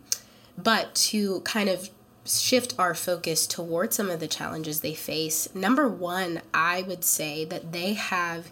but 0.56 0.94
to 0.94 1.40
kind 1.40 1.68
of 1.68 1.90
shift 2.25 2.75
our 2.78 2.94
focus 2.94 3.46
towards 3.46 3.96
some 3.96 4.10
of 4.10 4.20
the 4.20 4.28
challenges 4.28 4.80
they 4.80 4.94
face, 4.94 5.48
number 5.54 5.88
one, 5.88 6.42
I 6.52 6.82
would 6.82 7.04
say 7.04 7.44
that 7.44 7.72
they 7.72 7.94
have 7.94 8.50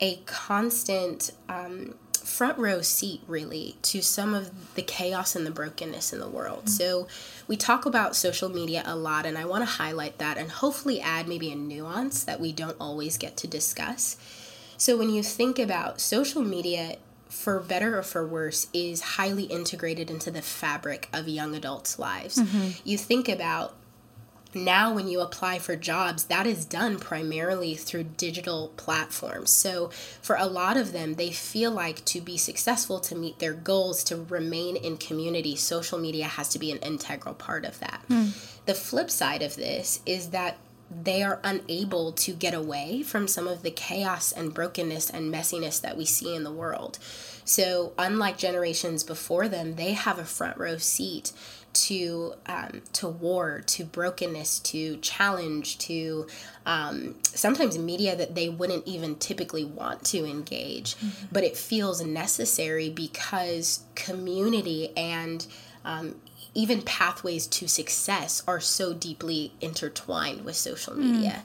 a 0.00 0.16
constant 0.26 1.32
um, 1.48 1.94
front 2.12 2.58
row 2.58 2.82
seat, 2.82 3.22
really, 3.26 3.76
to 3.82 4.02
some 4.02 4.34
of 4.34 4.74
the 4.74 4.82
chaos 4.82 5.34
and 5.34 5.46
the 5.46 5.50
brokenness 5.50 6.12
in 6.12 6.20
the 6.20 6.28
world. 6.28 6.66
Mm-hmm. 6.66 6.68
So, 6.68 7.08
we 7.46 7.56
talk 7.56 7.86
about 7.86 8.14
social 8.14 8.48
media 8.48 8.82
a 8.84 8.94
lot, 8.94 9.26
and 9.26 9.38
I 9.38 9.44
want 9.46 9.62
to 9.62 9.70
highlight 9.70 10.18
that 10.18 10.36
and 10.36 10.50
hopefully 10.50 11.00
add 11.00 11.26
maybe 11.26 11.50
a 11.50 11.56
nuance 11.56 12.22
that 12.24 12.40
we 12.40 12.52
don't 12.52 12.76
always 12.78 13.16
get 13.16 13.36
to 13.38 13.46
discuss. 13.46 14.16
So, 14.76 14.96
when 14.96 15.10
you 15.10 15.22
think 15.22 15.58
about 15.58 16.00
social 16.00 16.42
media, 16.42 16.96
for 17.28 17.60
better 17.60 17.98
or 17.98 18.02
for 18.02 18.26
worse, 18.26 18.68
is 18.72 19.00
highly 19.00 19.44
integrated 19.44 20.10
into 20.10 20.30
the 20.30 20.42
fabric 20.42 21.08
of 21.12 21.28
young 21.28 21.54
adults' 21.54 21.98
lives. 21.98 22.36
Mm-hmm. 22.36 22.88
You 22.88 22.98
think 22.98 23.28
about 23.28 23.74
now 24.54 24.94
when 24.94 25.08
you 25.08 25.20
apply 25.20 25.58
for 25.58 25.76
jobs 25.76 26.24
that 26.24 26.46
is 26.46 26.64
done 26.64 26.98
primarily 26.98 27.74
through 27.74 28.02
digital 28.02 28.72
platforms 28.76 29.50
so 29.50 29.88
for 30.22 30.36
a 30.36 30.46
lot 30.46 30.76
of 30.76 30.92
them 30.92 31.14
they 31.14 31.30
feel 31.30 31.70
like 31.70 32.04
to 32.04 32.20
be 32.20 32.36
successful 32.36 32.98
to 32.98 33.14
meet 33.14 33.38
their 33.38 33.52
goals 33.52 34.02
to 34.02 34.16
remain 34.16 34.76
in 34.76 34.96
community 34.96 35.54
social 35.54 35.98
media 35.98 36.24
has 36.24 36.48
to 36.48 36.58
be 36.58 36.72
an 36.72 36.78
integral 36.78 37.34
part 37.34 37.64
of 37.64 37.78
that 37.78 38.02
mm. 38.08 38.32
the 38.64 38.74
flip 38.74 39.10
side 39.10 39.42
of 39.42 39.54
this 39.56 40.00
is 40.06 40.30
that 40.30 40.56
they 40.90 41.22
are 41.22 41.40
unable 41.44 42.12
to 42.12 42.32
get 42.32 42.54
away 42.54 43.02
from 43.02 43.28
some 43.28 43.46
of 43.46 43.62
the 43.62 43.70
chaos 43.70 44.32
and 44.32 44.54
brokenness 44.54 45.10
and 45.10 45.32
messiness 45.32 45.80
that 45.80 45.96
we 45.96 46.04
see 46.04 46.34
in 46.34 46.44
the 46.44 46.52
world. 46.52 46.98
So, 47.44 47.92
unlike 47.98 48.36
generations 48.36 49.02
before 49.02 49.48
them, 49.48 49.76
they 49.76 49.92
have 49.92 50.18
a 50.18 50.24
front 50.24 50.58
row 50.58 50.76
seat 50.76 51.32
to 51.72 52.34
um, 52.46 52.82
to 52.94 53.08
war, 53.08 53.62
to 53.66 53.84
brokenness, 53.84 54.58
to 54.60 54.96
challenge, 54.98 55.78
to 55.78 56.26
um, 56.66 57.16
sometimes 57.22 57.78
media 57.78 58.16
that 58.16 58.34
they 58.34 58.48
wouldn't 58.48 58.86
even 58.86 59.16
typically 59.16 59.64
want 59.64 60.04
to 60.06 60.24
engage, 60.24 60.96
mm-hmm. 60.96 61.26
but 61.30 61.44
it 61.44 61.56
feels 61.56 62.04
necessary 62.04 62.90
because 62.90 63.84
community 63.94 64.96
and 64.96 65.46
um, 65.84 66.16
even 66.58 66.82
pathways 66.82 67.46
to 67.46 67.68
success 67.68 68.42
are 68.48 68.58
so 68.58 68.92
deeply 68.92 69.52
intertwined 69.60 70.44
with 70.44 70.56
social 70.56 70.92
media. 70.92 71.44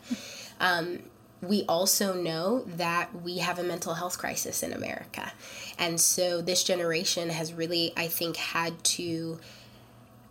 Mm. 0.59 1.01
we 1.43 1.63
also 1.65 2.15
know 2.15 2.61
that 2.61 3.13
we 3.21 3.37
have 3.37 3.59
a 3.59 3.63
mental 3.63 3.93
health 3.93 4.17
crisis 4.17 4.63
in 4.63 4.73
America. 4.73 5.31
And 5.77 6.01
so 6.01 6.41
this 6.41 6.63
generation 6.63 7.29
has 7.29 7.53
really, 7.53 7.93
I 7.95 8.07
think, 8.07 8.37
had 8.37 8.83
to 8.95 9.39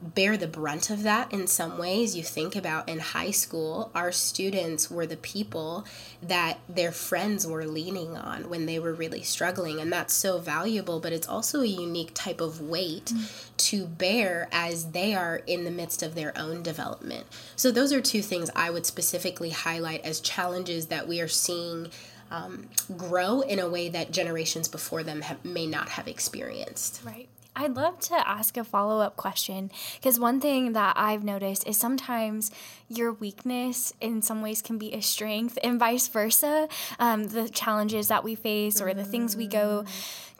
bear 0.02 0.36
the 0.36 0.48
brunt 0.48 0.90
of 0.90 1.02
that 1.04 1.32
in 1.32 1.46
some 1.46 1.78
ways. 1.78 2.16
You 2.16 2.22
think 2.22 2.56
about 2.56 2.88
in 2.88 2.98
high 2.98 3.30
school, 3.30 3.90
our 3.94 4.10
students 4.12 4.90
were 4.90 5.06
the 5.06 5.16
people 5.16 5.86
that 6.20 6.58
their 6.68 6.92
friends 6.92 7.46
were 7.46 7.64
leaning 7.64 8.16
on 8.16 8.48
when 8.50 8.66
they 8.66 8.78
were 8.78 8.92
really 8.92 9.22
struggling. 9.22 9.80
And 9.80 9.92
that's 9.92 10.12
so 10.12 10.38
valuable, 10.38 11.00
but 11.00 11.12
it's 11.12 11.28
also 11.28 11.60
a 11.60 11.66
unique 11.66 12.10
type 12.14 12.40
of 12.40 12.60
weight 12.60 13.06
mm. 13.06 13.56
to 13.68 13.86
bear 13.86 14.48
as 14.50 14.90
they 14.90 15.14
are 15.14 15.36
in 15.46 15.64
the 15.64 15.70
midst 15.70 16.02
of 16.02 16.14
their 16.14 16.36
own 16.36 16.62
development. 16.62 17.26
So, 17.56 17.70
those 17.70 17.92
are 17.92 18.00
two 18.00 18.22
things 18.22 18.50
I 18.56 18.70
would 18.70 18.86
specifically 18.86 19.50
highlight 19.50 20.04
as 20.04 20.20
challenges 20.20 20.86
that 20.86 21.06
we 21.08 21.20
are 21.20 21.28
seeing. 21.28 21.90
Um, 22.30 22.70
grow 22.96 23.42
in 23.42 23.58
a 23.58 23.68
way 23.68 23.90
that 23.90 24.10
generations 24.10 24.66
before 24.66 25.02
them 25.02 25.20
have, 25.20 25.44
may 25.44 25.66
not 25.66 25.90
have 25.90 26.08
experienced. 26.08 27.02
Right. 27.04 27.28
I'd 27.54 27.74
love 27.74 28.00
to 28.00 28.28
ask 28.28 28.56
a 28.56 28.64
follow 28.64 29.00
up 29.00 29.16
question 29.16 29.70
because 29.96 30.18
one 30.18 30.40
thing 30.40 30.72
that 30.72 30.94
I've 30.96 31.22
noticed 31.22 31.66
is 31.66 31.76
sometimes 31.76 32.50
your 32.88 33.12
weakness 33.12 33.92
in 34.00 34.22
some 34.22 34.42
ways 34.42 34.62
can 34.62 34.78
be 34.78 34.92
a 34.94 35.00
strength 35.00 35.58
and 35.62 35.78
vice 35.78 36.08
versa. 36.08 36.68
Um, 36.98 37.24
the 37.24 37.48
challenges 37.48 38.08
that 38.08 38.24
we 38.24 38.34
face 38.34 38.80
or 38.80 38.94
the 38.94 39.04
things 39.04 39.36
we 39.36 39.46
go 39.46 39.84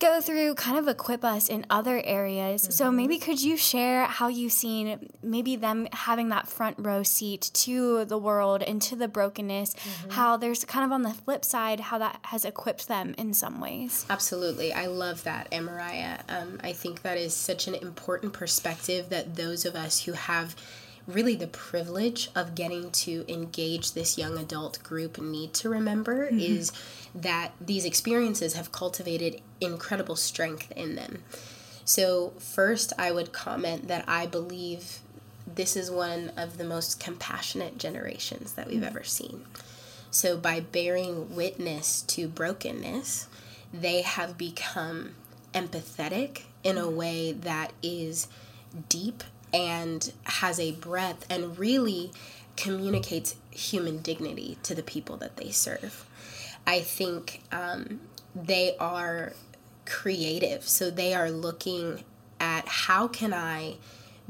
go 0.03 0.21
through 0.21 0.53
kind 0.57 0.77
of 0.77 0.89
equip 0.89 1.25
us 1.25 1.49
in 1.49 1.65
other 1.71 2.03
areas. 2.05 2.63
Mm-hmm. 2.63 2.73
So 2.73 2.91
maybe 2.91 3.19
could 3.19 3.41
you 3.41 3.57
share 3.57 4.05
how 4.07 4.27
you've 4.27 4.53
seen 4.53 5.11
maybe 5.23 5.55
them 5.55 5.87
having 5.93 6.31
that 6.31 6.49
front 6.49 6.77
row 6.81 7.05
seat 7.05 7.51
to 7.55 8.05
the 8.05 8.19
world 8.19 8.63
and 8.65 8.83
to 8.83 8.97
the 8.97 9.07
brokenness, 9.07 9.75
mm-hmm. 9.75 10.11
how 10.11 10.37
there's 10.37 10.65
kind 10.65 10.85
of 10.85 10.91
on 10.91 11.03
the 11.03 11.15
flip 11.15 11.45
side 11.45 11.79
how 11.79 11.99
that 11.99 12.19
has 12.23 12.45
equipped 12.45 12.89
them 12.89 13.15
in 13.17 13.33
some 13.33 13.61
ways. 13.61 14.05
Absolutely. 14.11 14.73
I 14.73 14.87
love 14.87 15.23
that, 15.23 15.51
Amariah. 15.53 16.21
Um, 16.29 16.59
I 16.65 16.73
think 16.73 17.02
that 17.03 17.19
is 17.19 17.35
such 17.35 17.67
an 17.67 17.75
important 17.75 18.33
perspective 18.33 19.09
that 19.11 19.37
those 19.37 19.65
of 19.65 19.75
us 19.75 20.05
who 20.05 20.13
have 20.13 20.55
really 21.07 21.35
the 21.35 21.47
privilege 21.47 22.31
of 22.35 22.55
getting 22.55 22.91
to 22.91 23.25
engage 23.29 23.93
this 23.93 24.17
young 24.17 24.39
adult 24.39 24.83
group 24.83 25.21
need 25.21 25.53
to 25.55 25.69
remember 25.69 26.27
mm-hmm. 26.27 26.39
is 26.39 26.73
that 27.15 27.53
these 27.61 27.85
experiences 27.85 28.55
have 28.55 28.73
cultivated 28.73 29.41
incredible 29.61 30.17
strength 30.17 30.71
in 30.73 30.95
them. 30.95 31.23
So, 31.85 32.33
first, 32.39 32.93
I 32.97 33.11
would 33.11 33.33
comment 33.33 33.89
that 33.89 34.05
I 34.07 34.27
believe 34.27 35.01
this 35.53 35.77
is 35.77 35.91
one 35.91 36.31
of 36.37 36.57
the 36.57 36.65
most 36.65 37.01
compassionate 37.01 37.77
generations 37.77 38.53
that 38.53 38.69
we've 38.69 38.77
mm-hmm. 38.77 38.87
ever 38.87 39.03
seen. 39.03 39.45
So, 40.11 40.37
by 40.37 40.61
bearing 40.61 41.35
witness 41.35 42.03
to 42.03 42.29
brokenness, 42.29 43.27
they 43.75 44.03
have 44.03 44.39
become 44.39 45.17
empathetic 45.53 46.43
in 46.65 46.79
a 46.79 46.89
way 46.89 47.33
that 47.33 47.73
is 47.83 48.29
deep 48.89 49.25
and 49.53 50.13
has 50.25 50.59
a 50.59 50.73
breadth 50.73 51.27
and 51.29 51.59
really 51.59 52.11
communicates 52.57 53.37
human 53.51 53.99
dignity 53.99 54.59
to 54.63 54.75
the 54.75 54.83
people 54.83 55.17
that 55.19 55.37
they 55.37 55.51
serve. 55.51 56.07
I 56.67 56.81
think 56.81 57.43
um, 57.51 58.01
they 58.35 58.77
are 58.79 59.33
creative, 59.85 60.67
so 60.69 60.91
they 60.91 61.15
are 61.15 61.31
looking 61.31 62.05
at 62.41 62.67
how 62.67 63.09
can 63.09 63.33
I 63.33 63.77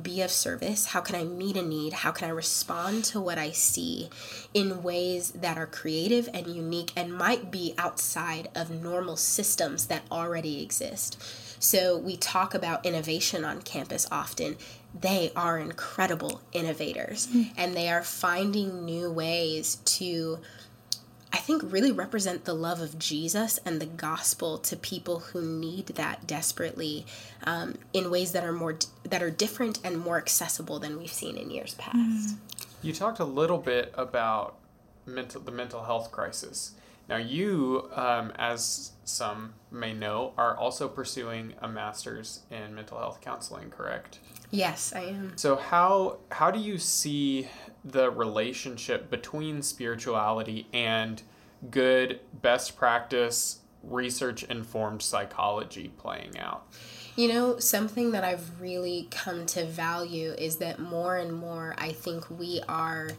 be 0.01 0.23
of 0.23 0.31
service? 0.31 0.87
How 0.87 1.01
can 1.01 1.15
I 1.15 1.25
meet 1.25 1.57
a 1.57 1.63
need? 1.63 1.93
How 1.93 2.11
can 2.11 2.29
I 2.29 2.33
respond 2.33 3.05
to 3.07 3.21
what 3.21 3.39
I 3.39 3.51
see 3.51 4.09
in 4.55 4.83
ways 4.83 5.33
that 5.33 5.59
are 5.59 5.67
creative 5.67 6.29
and 6.33 6.47
unique 6.47 6.93
and 6.97 7.15
might 7.15 7.51
be 7.51 7.75
outside 7.79 8.49
of 8.55 8.71
normal 8.71 9.17
systems 9.17 9.87
that 9.87 10.03
already 10.11 10.63
exist? 10.63 11.23
So, 11.63 11.97
we 11.97 12.17
talk 12.17 12.55
about 12.55 12.85
innovation 12.85 13.45
on 13.45 13.63
campus 13.63 14.07
often 14.11 14.57
they 14.99 15.33
are 15.35 15.59
incredible 15.59 16.43
innovators 16.53 17.27
mm-hmm. 17.27 17.51
and 17.57 17.75
they 17.75 17.89
are 17.89 18.03
finding 18.03 18.85
new 18.85 19.11
ways 19.11 19.77
to 19.77 20.39
I 21.35 21.39
think 21.39 21.63
really 21.65 21.93
represent 21.93 22.45
the 22.45 22.53
love 22.53 22.81
of 22.81 22.99
Jesus 22.99 23.59
and 23.65 23.81
the 23.81 23.87
gospel 23.87 24.59
to 24.59 24.77
people 24.77 25.21
who 25.21 25.41
need 25.41 25.87
that 25.87 26.27
desperately 26.27 27.07
um, 27.45 27.77
in 27.95 28.11
ways 28.11 28.33
that 28.33 28.45
are 28.45 28.53
more 28.53 28.77
that 29.05 29.23
are 29.23 29.31
different 29.31 29.79
and 29.83 29.99
more 29.99 30.19
accessible 30.19 30.79
than 30.79 30.99
we've 30.99 31.13
seen 31.13 31.39
in 31.39 31.51
years 31.51 31.75
past. 31.75 31.97
Mm. 31.97 32.37
You 32.83 32.93
talked 32.93 33.19
a 33.19 33.25
little 33.25 33.57
bit 33.57 33.95
about 33.97 34.57
mental 35.07 35.41
the 35.41 35.53
mental 35.53 35.85
health 35.85 36.13
crisis. 36.13 36.73
Now, 37.13 37.19
you, 37.19 37.91
um, 37.95 38.33
as 38.37 38.93
some 39.05 39.53
may 39.71 39.93
know, 39.93 40.33
are 40.39 40.57
also 40.57 40.89
pursuing 40.89 41.53
a 41.61 41.69
master's 41.69 42.41
in 42.51 42.75
mental 42.75 42.97
health 42.97 43.21
counseling, 43.21 43.69
correct? 43.69 44.21
Yes, 44.51 44.95
I 44.97 45.01
am. 45.01 45.35
So 45.37 45.57
how 45.57 46.21
how 46.31 46.51
do 46.51 46.59
you 46.59 46.79
see 46.79 47.49
the 47.85 48.11
relationship 48.11 49.11
between 49.11 49.61
spirituality 49.61 50.69
and 50.73 51.23
good 51.71 52.21
best 52.41 52.79
practice 52.79 53.59
research 53.83 54.45
informed 54.45 55.03
psychology 55.03 55.89
playing 55.99 56.39
out? 56.39 56.67
You 57.17 57.29
know, 57.29 57.59
something 57.59 58.13
that 58.13 58.25
I've 58.25 58.59
really 58.59 59.07
come 59.11 59.45
to 59.49 59.67
value 59.67 60.31
is 60.31 60.57
that 60.57 60.79
more 60.79 61.19
and 61.19 61.35
more 61.35 61.75
I 61.77 61.93
think 61.93 62.31
we 62.31 62.63
are 62.71 63.11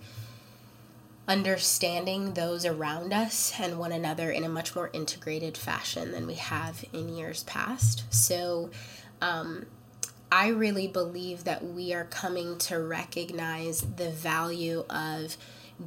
understanding 1.28 2.34
those 2.34 2.66
around 2.66 3.14
us 3.14 3.54
and 3.60 3.80
one 3.80 3.92
another 3.92 4.30
in 4.30 4.44
a 4.44 4.50
much 4.50 4.76
more 4.76 4.90
integrated 4.94 5.58
fashion 5.58 6.12
than 6.12 6.28
we 6.28 6.36
have 6.36 6.84
in 6.92 7.10
years 7.10 7.44
past. 7.44 8.04
So, 8.14 8.70
um, 9.22 9.66
I 10.32 10.48
really 10.48 10.88
believe 10.88 11.44
that 11.44 11.64
we 11.64 11.94
are 11.94 12.06
coming 12.06 12.58
to 12.58 12.80
recognize 12.80 13.82
the 13.82 14.10
value 14.10 14.84
of 14.90 15.38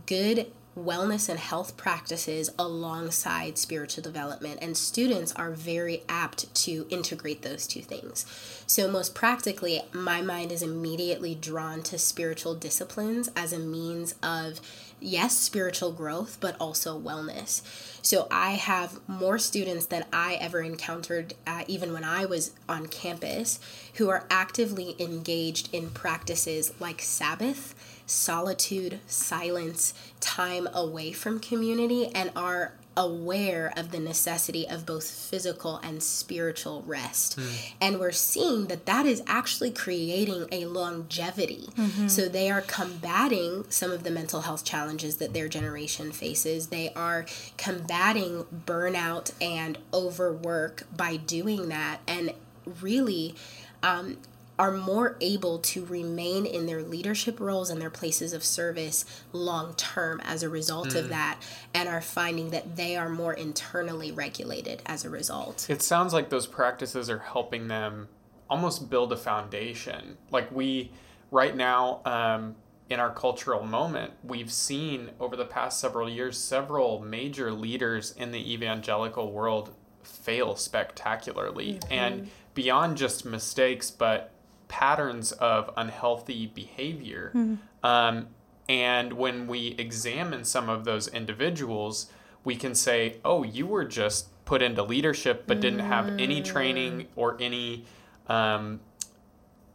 good 0.07 0.53
wellness 0.79 1.29
and 1.29 1.39
health 1.39 1.77
practices 1.77 2.51
alongside 2.59 3.57
spiritual 3.57 4.03
development, 4.03 4.59
and 4.61 4.77
students 4.77 5.33
are 5.33 5.51
very 5.51 6.03
apt 6.09 6.55
to 6.55 6.87
integrate 6.91 7.43
those 7.43 7.67
two 7.67 7.81
things. 7.81 8.27
So, 8.67 8.89
most 8.91 9.15
practically, 9.15 9.83
my 9.93 10.21
mind 10.21 10.53
is 10.53 10.63
immediately 10.63 11.35
drawn 11.35 11.83
to 11.85 11.99
spiritual 11.99 12.55
disciplines 12.55 13.31
as 13.35 13.53
a 13.53 13.59
means 13.59 14.15
of 14.23 14.61
yes, 15.01 15.37
spiritual 15.37 15.93
growth, 15.93 16.39
but 16.41 16.57
also 16.61 16.99
wellness. 16.99 17.63
So 18.03 18.27
I 18.31 18.53
have 18.53 19.01
more 19.09 19.39
students 19.39 19.87
than 19.87 20.05
I 20.13 20.35
ever 20.35 20.61
encountered, 20.61 21.35
uh, 21.47 21.65
even 21.67 21.93
when 21.93 22.05
I 22.05 22.25
was 22.25 22.53
on 22.69 22.87
campus, 22.87 23.61
who 23.95 24.09
are 24.09 24.27
actively 24.31 24.97
engaged 24.99 25.69
in 25.75 25.91
practices 25.91 26.73
like 26.81 27.03
Sabbath, 27.03 27.75
solitude, 28.07 29.01
silence, 29.07 29.95
time 30.21 30.69
away 30.73 31.13
from 31.13 31.41
community, 31.41 32.07
and 32.15 32.31
are 32.37 32.73
aware 32.97 33.73
of 33.77 33.91
the 33.91 33.99
necessity 33.99 34.67
of 34.67 34.87
both 34.87 35.09
physical 35.09 35.77
and 35.79 36.03
spiritual 36.03 36.83
rest. 36.87 37.39
Mm. 37.39 37.73
And 37.81 38.01
we're 38.01 38.13
seeing 38.13 38.67
that 38.67 38.87
that 38.87 39.07
is 39.07 39.23
actually 39.27 39.71
creating 39.71 40.47
a 40.51 40.67
longevity. 40.67 41.69
Mm-hmm. 41.77 42.09
So 42.09 42.29
they 42.29 42.51
are 42.51 42.63
combating 42.63 43.65
some 43.69 43.93
of 43.93 44.03
the 44.03 44.11
mental 44.11 44.43
health 44.43 44.65
challenges 44.65 45.17
that 45.17 45.35
their 45.35 45.49
generation 45.49 46.13
faces. 46.13 46.69
They 46.69 46.93
are 46.95 47.27
combating 47.59 48.47
burnout 48.67 49.33
and 49.41 49.79
overwork 49.93 50.85
by 50.97 51.17
doing 51.17 51.69
that 51.69 52.01
and 52.07 52.33
really 52.81 53.35
um, 53.83 54.19
are 54.59 54.73
more 54.73 55.17
able 55.21 55.59
to 55.59 55.85
remain 55.85 56.47
in 56.47 56.67
their 56.67 56.83
leadership 56.83 57.41
roles 57.41 57.71
and 57.71 57.81
their 57.81 57.91
places 57.91 58.33
of 58.33 58.43
service 58.43 59.05
long 59.33 59.75
term 59.75 60.21
as 60.25 60.43
a 60.43 60.49
result 60.49 60.89
mm. 60.89 60.99
of 60.99 61.09
that 61.09 61.39
and 61.75 61.89
are 61.89 62.01
finding 62.01 62.51
that 62.51 62.77
they 62.77 62.97
are 62.97 63.09
more 63.09 63.35
internally 63.35 64.11
regulated 64.11 64.83
as 64.87 65.05
a 65.05 65.11
result. 65.11 65.69
It 65.69 65.83
sounds 65.83 66.13
like 66.13 66.31
those 66.31 66.47
practices 66.47 67.11
are 67.11 67.19
helping 67.19 67.69
them 67.69 68.09
almost 68.49 68.89
build 68.89 69.13
a 69.13 69.17
foundation. 69.17 70.17
Like 70.31 70.51
we, 70.51 70.91
right 71.31 71.55
now, 71.55 72.01
um, 72.05 72.57
in 72.89 73.01
our 73.01 73.13
cultural 73.13 73.65
moment, 73.65 74.13
we've 74.23 74.53
seen 74.53 75.11
over 75.19 75.37
the 75.37 75.45
past 75.45 75.81
several 75.81 76.09
years 76.09 76.39
several 76.39 77.01
major 77.01 77.53
leaders 77.53 78.15
in 78.17 78.31
the 78.31 78.53
evangelical 78.53 79.33
world 79.33 79.75
fail 80.03 80.55
spectacularly. 80.55 81.75
Mm-hmm. 81.75 81.93
And 81.93 82.31
beyond 82.55 82.97
just 82.97 83.25
mistakes, 83.25 83.91
but 83.91 84.33
patterns 84.69 85.33
of 85.33 85.71
unhealthy 85.77 86.47
behavior. 86.47 87.33
Mm-hmm. 87.35 87.87
Um, 87.87 88.29
and 88.69 89.13
when 89.13 89.47
we 89.47 89.75
examine 89.79 90.45
some 90.45 90.69
of 90.69 90.85
those 90.85 91.09
individuals, 91.09 92.11
we 92.45 92.57
can 92.57 92.75
say, 92.75 93.17
oh, 93.25 93.43
you 93.43 93.67
were 93.67 93.85
just 93.85 94.29
put 94.47 94.63
into 94.63 94.83
leadership 94.83 95.45
but 95.47 95.61
didn't 95.61 95.81
have 95.81 96.09
any 96.19 96.41
training 96.41 97.01
mm. 97.01 97.07
or 97.17 97.37
any 97.41 97.85
um, 98.29 98.81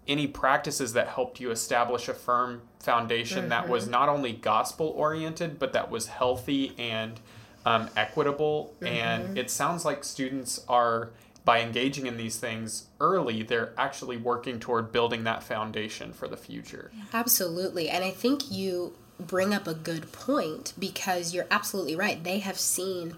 any 0.07 0.25
practices 0.27 0.93
that 0.93 1.07
helped 1.07 1.39
you 1.39 1.51
establish 1.51 2.07
a 2.07 2.13
firm 2.13 2.61
foundation 2.79 3.41
mm-hmm. 3.41 3.49
that 3.49 3.69
was 3.69 3.83
mm-hmm. 3.83 3.91
not 3.91 4.09
only 4.09 4.31
gospel 4.31 4.87
oriented 4.95 5.59
but 5.59 5.73
that 5.73 5.91
was 5.91 6.07
healthy 6.07 6.73
and 6.79 7.19
um, 7.65 7.89
equitable 7.95 8.73
mm-hmm. 8.81 8.87
and 8.87 9.37
it 9.37 9.51
sounds 9.51 9.85
like 9.85 10.03
students 10.03 10.63
are 10.67 11.11
by 11.43 11.61
engaging 11.61 12.05
in 12.05 12.17
these 12.17 12.37
things 12.37 12.85
early, 12.99 13.43
they're 13.43 13.73
actually 13.77 14.17
working 14.17 14.59
toward 14.59 14.91
building 14.91 15.23
that 15.23 15.43
foundation 15.43 16.13
for 16.13 16.27
the 16.27 16.37
future. 16.37 16.91
Absolutely. 17.13 17.89
And 17.89 18.03
I 18.03 18.11
think 18.11 18.51
you 18.51 18.93
bring 19.19 19.53
up 19.53 19.67
a 19.67 19.73
good 19.73 20.11
point 20.11 20.73
because 20.77 21.33
you're 21.33 21.47
absolutely 21.49 21.95
right. 21.95 22.23
They 22.23 22.39
have 22.39 22.59
seen. 22.59 23.15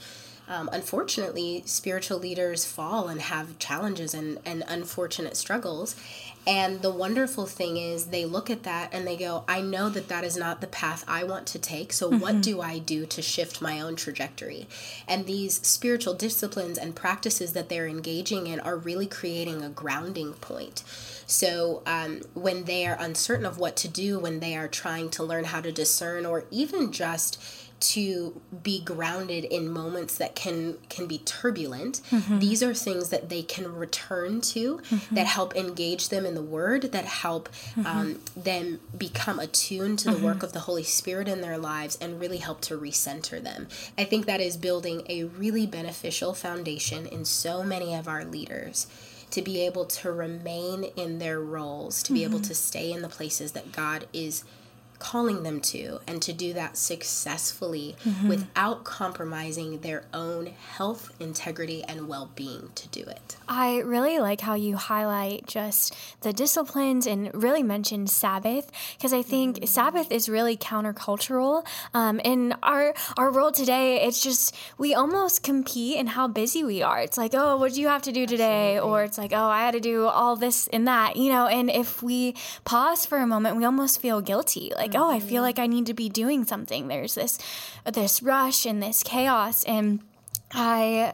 Um, 0.48 0.70
unfortunately, 0.74 1.64
spiritual 1.66 2.20
leaders 2.20 2.66
fall 2.66 3.08
and 3.08 3.22
have 3.22 3.58
challenges 3.60 4.14
and, 4.14 4.40
and 4.46 4.64
unfortunate 4.68 5.38
struggles. 5.38 5.96
And 6.46 6.82
the 6.82 6.92
wonderful 6.92 7.46
thing 7.46 7.78
is, 7.78 8.08
they 8.08 8.26
look 8.26 8.50
at 8.50 8.64
that 8.64 8.94
and 8.94 9.08
they 9.08 9.16
go, 9.16 9.46
I 9.48 9.62
know 9.62 9.90
that 9.90 10.10
that 10.10 10.24
is 10.24 10.36
not 10.36 10.60
the 10.60 10.68
path 10.68 11.06
I 11.08 11.24
want 11.24 11.48
to 11.48 11.60
take. 11.60 11.94
So, 11.94 12.10
mm-hmm. 12.10 12.20
what 12.20 12.42
do 12.42 12.60
I 12.60 12.80
do 12.80 13.06
to 13.06 13.22
shift 13.22 13.62
my 13.62 13.80
own 13.80 13.96
trajectory? 13.96 14.68
And 15.08 15.26
these 15.26 15.66
spiritual 15.66 16.14
disciplines 16.14 16.78
and 16.78 16.96
practices 16.96 17.54
that 17.54 17.70
they're 17.70 17.88
engaging 17.88 18.48
in 18.48 18.60
are 18.60 18.76
really 18.76 19.08
creating 19.08 19.64
a 19.64 19.70
grounding 19.70 20.34
point. 20.34 20.84
So, 21.26 21.82
um, 21.86 22.22
when 22.34 22.66
they 22.66 22.86
are 22.88 22.98
uncertain 23.00 23.46
of 23.46 23.58
what 23.58 23.78
to 23.78 23.88
do, 23.88 24.20
when 24.20 24.42
they 24.42 24.58
are 24.58 24.68
trying 24.68 25.10
to 25.12 25.24
learn 25.24 25.46
how 25.46 25.62
to 25.62 25.72
discern, 25.72 26.26
or 26.26 26.44
even 26.52 26.92
just 26.92 27.42
to 27.84 28.40
be 28.64 28.82
grounded 28.82 29.44
in 29.44 29.70
moments 29.70 30.18
that 30.18 30.36
can 30.36 30.78
can 30.88 31.06
be 31.06 31.18
turbulent 31.20 32.00
mm-hmm. 32.10 32.40
these 32.40 32.64
are 32.64 32.74
things 32.74 33.10
that 33.10 33.28
they 33.28 33.42
can 33.42 33.76
return 33.76 34.40
to 34.40 34.78
mm-hmm. 34.78 35.16
that 35.16 35.28
help 35.28 35.54
engage 35.54 36.08
them 36.08 36.26
in 36.26 36.34
the 36.34 36.42
word 36.42 36.94
that 36.94 37.04
help 37.04 37.50
mm-hmm. 37.50 37.86
um, 37.86 38.20
them 38.38 38.80
become 38.98 39.38
attuned 39.38 40.00
to 40.00 40.10
the 40.12 40.24
work 40.24 40.38
mm-hmm. 40.38 40.46
of 40.46 40.54
the 40.54 40.62
holy 40.62 40.84
spirit 40.84 41.28
in 41.28 41.42
their 41.42 41.58
lives 41.58 41.98
and 42.00 42.22
really 42.22 42.38
help 42.38 42.62
to 42.62 42.78
recenter 42.78 43.44
them 43.44 43.68
i 43.98 44.06
think 44.06 44.26
that 44.26 44.40
is 44.40 44.56
building 44.56 45.04
a 45.10 45.26
really 45.26 45.68
beneficial 45.68 46.34
foundation 46.34 47.06
in 47.06 47.26
so 47.26 47.64
many 47.64 47.94
of 47.94 48.08
our 48.08 48.24
leaders 48.24 48.88
to 49.30 49.42
be 49.42 49.60
able 49.66 49.84
to 49.84 50.10
remain 50.10 50.86
in 50.96 51.20
their 51.20 51.42
roles 51.42 52.02
to 52.02 52.14
be 52.14 52.24
able 52.24 52.38
mm-hmm. 52.38 52.48
to 52.48 52.56
stay 52.56 52.94
in 52.94 53.02
the 53.02 53.10
places 53.10 53.52
that 53.52 53.74
god 53.74 54.08
is 54.14 54.46
calling 55.04 55.44
them 55.44 55.60
to, 55.60 56.00
and 56.08 56.22
to 56.22 56.32
do 56.32 56.54
that 56.54 56.78
successfully 56.78 57.94
mm-hmm. 58.06 58.30
without 58.30 58.86
compromising 58.86 59.80
their 59.82 60.06
own 60.14 60.46
health, 60.46 61.12
integrity, 61.20 61.84
and 61.84 62.08
well 62.08 62.32
being 62.36 62.70
to 62.74 62.88
do 62.88 63.02
it. 63.02 63.36
I 63.50 63.80
really 63.80 64.20
like 64.20 64.40
how 64.40 64.54
you 64.54 64.78
highlight 64.78 65.46
just 65.46 65.94
the 66.22 66.32
disciplines 66.32 67.06
and 67.06 67.30
really 67.34 67.64
mention 67.64 68.08
Sabbath 68.08 68.72
because 68.98 69.12
I 69.12 69.22
think 69.22 69.58
mm-hmm. 69.58 69.66
Sabbath 69.66 70.10
is 70.10 70.30
really 70.30 70.56
countercultural. 70.56 71.68
Um, 71.94 72.22
in 72.22 72.56
our, 72.64 72.94
our 73.18 73.30
world 73.30 73.56
today, 73.56 74.06
it's 74.06 74.24
just 74.24 74.56
we 74.78 74.96
almost 74.96 75.44
compete 75.44 75.98
in 75.98 76.08
how 76.08 76.30
busy 76.30 76.64
we 76.64 76.82
are. 76.82 77.02
It's 77.02 77.18
like, 77.18 77.32
oh, 77.34 77.58
what 77.58 77.74
do 77.74 77.82
you 77.82 77.90
have 77.90 78.04
to 78.04 78.14
do 78.14 78.26
today? 78.26 78.78
Absolutely. 78.78 79.02
Or 79.02 79.04
it's 79.04 79.18
like, 79.18 79.34
oh, 79.34 79.50
I 79.50 79.66
had 79.66 79.74
to 79.74 79.82
do 79.82 80.06
all 80.06 80.38
this 80.38 80.70
and 80.70 80.88
that, 80.88 81.18
you 81.18 81.30
know. 81.30 81.48
And 81.48 81.70
if 81.70 82.02
we 82.02 82.36
pause 82.64 83.06
for 83.06 83.18
a 83.18 83.28
moment, 83.28 83.58
we 83.58 83.66
almost 83.66 84.00
feel 84.00 84.22
guilty. 84.22 84.72
Like, 84.74 84.93
like, 84.94 85.02
oh, 85.02 85.10
I 85.10 85.20
feel 85.20 85.42
like 85.42 85.60
I 85.60 85.68
need 85.68 85.86
to 85.88 85.94
be 85.94 86.10
doing 86.10 86.46
something. 86.46 86.88
There's 86.88 87.16
this 87.16 87.40
this 87.92 88.22
rush 88.22 88.66
and 88.66 88.82
this 88.82 89.04
chaos 89.04 89.64
and 89.64 90.00
I 90.54 91.14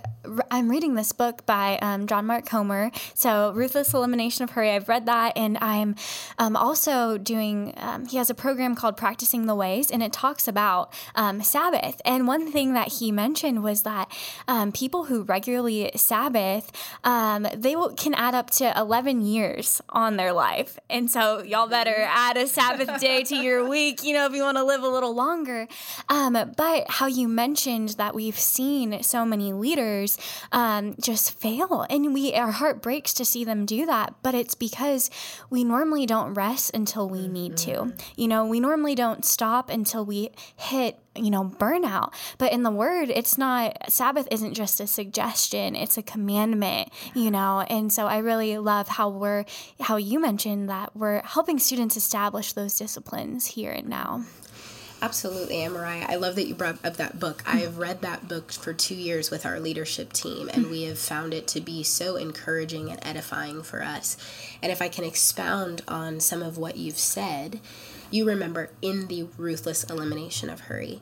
I'm 0.51 0.69
reading 0.69 0.95
this 0.95 1.13
book 1.13 1.45
by 1.45 1.79
um, 1.81 2.05
John 2.05 2.25
Mark 2.25 2.45
Comer. 2.45 2.91
So 3.13 3.51
Ruthless 3.53 3.93
Elimination 3.93 4.43
of 4.43 4.51
Hurry. 4.51 4.71
I've 4.71 4.89
read 4.89 5.05
that, 5.05 5.37
and 5.37 5.57
I'm 5.59 5.95
um, 6.37 6.55
also 6.55 7.17
doing. 7.17 7.73
Um, 7.77 8.05
he 8.05 8.17
has 8.17 8.29
a 8.29 8.35
program 8.35 8.75
called 8.75 8.97
Practicing 8.97 9.45
the 9.45 9.55
Ways, 9.55 9.89
and 9.89 10.03
it 10.03 10.11
talks 10.11 10.47
about 10.47 10.93
um, 11.15 11.41
Sabbath. 11.41 12.01
And 12.03 12.27
one 12.27 12.51
thing 12.51 12.73
that 12.73 12.89
he 12.93 13.11
mentioned 13.11 13.63
was 13.63 13.83
that 13.83 14.11
um, 14.47 14.71
people 14.71 15.05
who 15.05 15.23
regularly 15.23 15.91
Sabbath, 15.95 16.71
um, 17.03 17.47
they 17.55 17.75
will, 17.75 17.93
can 17.93 18.13
add 18.13 18.35
up 18.35 18.49
to 18.51 18.77
11 18.77 19.21
years 19.21 19.81
on 19.89 20.17
their 20.17 20.33
life. 20.33 20.77
And 20.89 21.09
so 21.09 21.41
y'all 21.43 21.69
better 21.69 21.95
add 22.07 22.35
a 22.37 22.45
Sabbath 22.45 22.99
day 22.99 23.23
to 23.23 23.35
your 23.35 23.67
week. 23.67 24.03
You 24.03 24.13
know, 24.13 24.25
if 24.25 24.33
you 24.33 24.43
want 24.43 24.57
to 24.57 24.63
live 24.63 24.83
a 24.83 24.89
little 24.89 25.15
longer. 25.15 25.67
but 26.09 26.89
how 26.89 27.07
you 27.07 27.27
mentioned 27.27 27.89
that 27.89 28.13
we've 28.13 28.39
seen 28.39 29.01
so 29.01 29.25
many 29.29 29.53
leaders 29.53 30.17
um, 30.51 30.95
just 31.01 31.39
fail, 31.39 31.85
and 31.89 32.13
we 32.13 32.33
our 32.33 32.51
heart 32.51 32.81
breaks 32.81 33.13
to 33.15 33.25
see 33.25 33.43
them 33.43 33.65
do 33.65 33.85
that. 33.85 34.15
But 34.21 34.35
it's 34.35 34.55
because 34.55 35.09
we 35.49 35.63
normally 35.63 36.05
don't 36.05 36.33
rest 36.33 36.71
until 36.73 37.07
we 37.07 37.27
need 37.27 37.57
to. 37.57 37.71
Mm-hmm. 37.71 37.97
You 38.15 38.27
know, 38.27 38.45
we 38.45 38.59
normally 38.59 38.95
don't 38.95 39.23
stop 39.23 39.69
until 39.69 40.05
we 40.05 40.31
hit 40.55 40.99
you 41.15 41.31
know 41.31 41.43
burnout 41.43 42.13
but 42.37 42.51
in 42.51 42.63
the 42.63 42.71
word 42.71 43.09
it's 43.09 43.37
not 43.37 43.75
sabbath 43.91 44.27
isn't 44.31 44.53
just 44.53 44.79
a 44.79 44.87
suggestion 44.87 45.75
it's 45.75 45.97
a 45.97 46.03
commandment 46.03 46.89
you 47.15 47.31
know 47.31 47.65
and 47.69 47.91
so 47.91 48.05
i 48.05 48.19
really 48.19 48.57
love 48.57 48.87
how 48.87 49.09
we're 49.09 49.43
how 49.81 49.97
you 49.97 50.19
mentioned 50.19 50.69
that 50.69 50.95
we're 50.95 51.21
helping 51.23 51.57
students 51.57 51.97
establish 51.97 52.53
those 52.53 52.77
disciplines 52.77 53.47
here 53.47 53.71
and 53.71 53.89
now 53.89 54.23
Absolutely, 55.01 55.67
Mariah. 55.67 56.05
I 56.09 56.15
love 56.15 56.35
that 56.35 56.47
you 56.47 56.55
brought 56.55 56.83
up 56.83 56.97
that 56.97 57.19
book. 57.19 57.43
I 57.45 57.57
have 57.57 57.77
read 57.77 58.01
that 58.01 58.27
book 58.27 58.51
for 58.51 58.73
two 58.73 58.95
years 58.95 59.31
with 59.31 59.45
our 59.45 59.59
leadership 59.59 60.11
team, 60.11 60.49
and 60.53 60.69
we 60.69 60.83
have 60.83 60.99
found 60.99 61.33
it 61.33 61.47
to 61.49 61.61
be 61.61 61.83
so 61.83 62.15
encouraging 62.15 62.89
and 62.89 62.99
edifying 63.05 63.63
for 63.63 63.81
us. 63.81 64.17
And 64.61 64.71
if 64.71 64.81
I 64.81 64.89
can 64.89 65.05
expound 65.05 65.81
on 65.87 66.19
some 66.19 66.41
of 66.41 66.57
what 66.57 66.77
you've 66.77 66.97
said, 66.97 67.59
you 68.11 68.25
remember 68.25 68.71
in 68.81 69.07
the 69.07 69.27
ruthless 69.37 69.83
elimination 69.85 70.49
of 70.49 70.61
hurry 70.61 70.99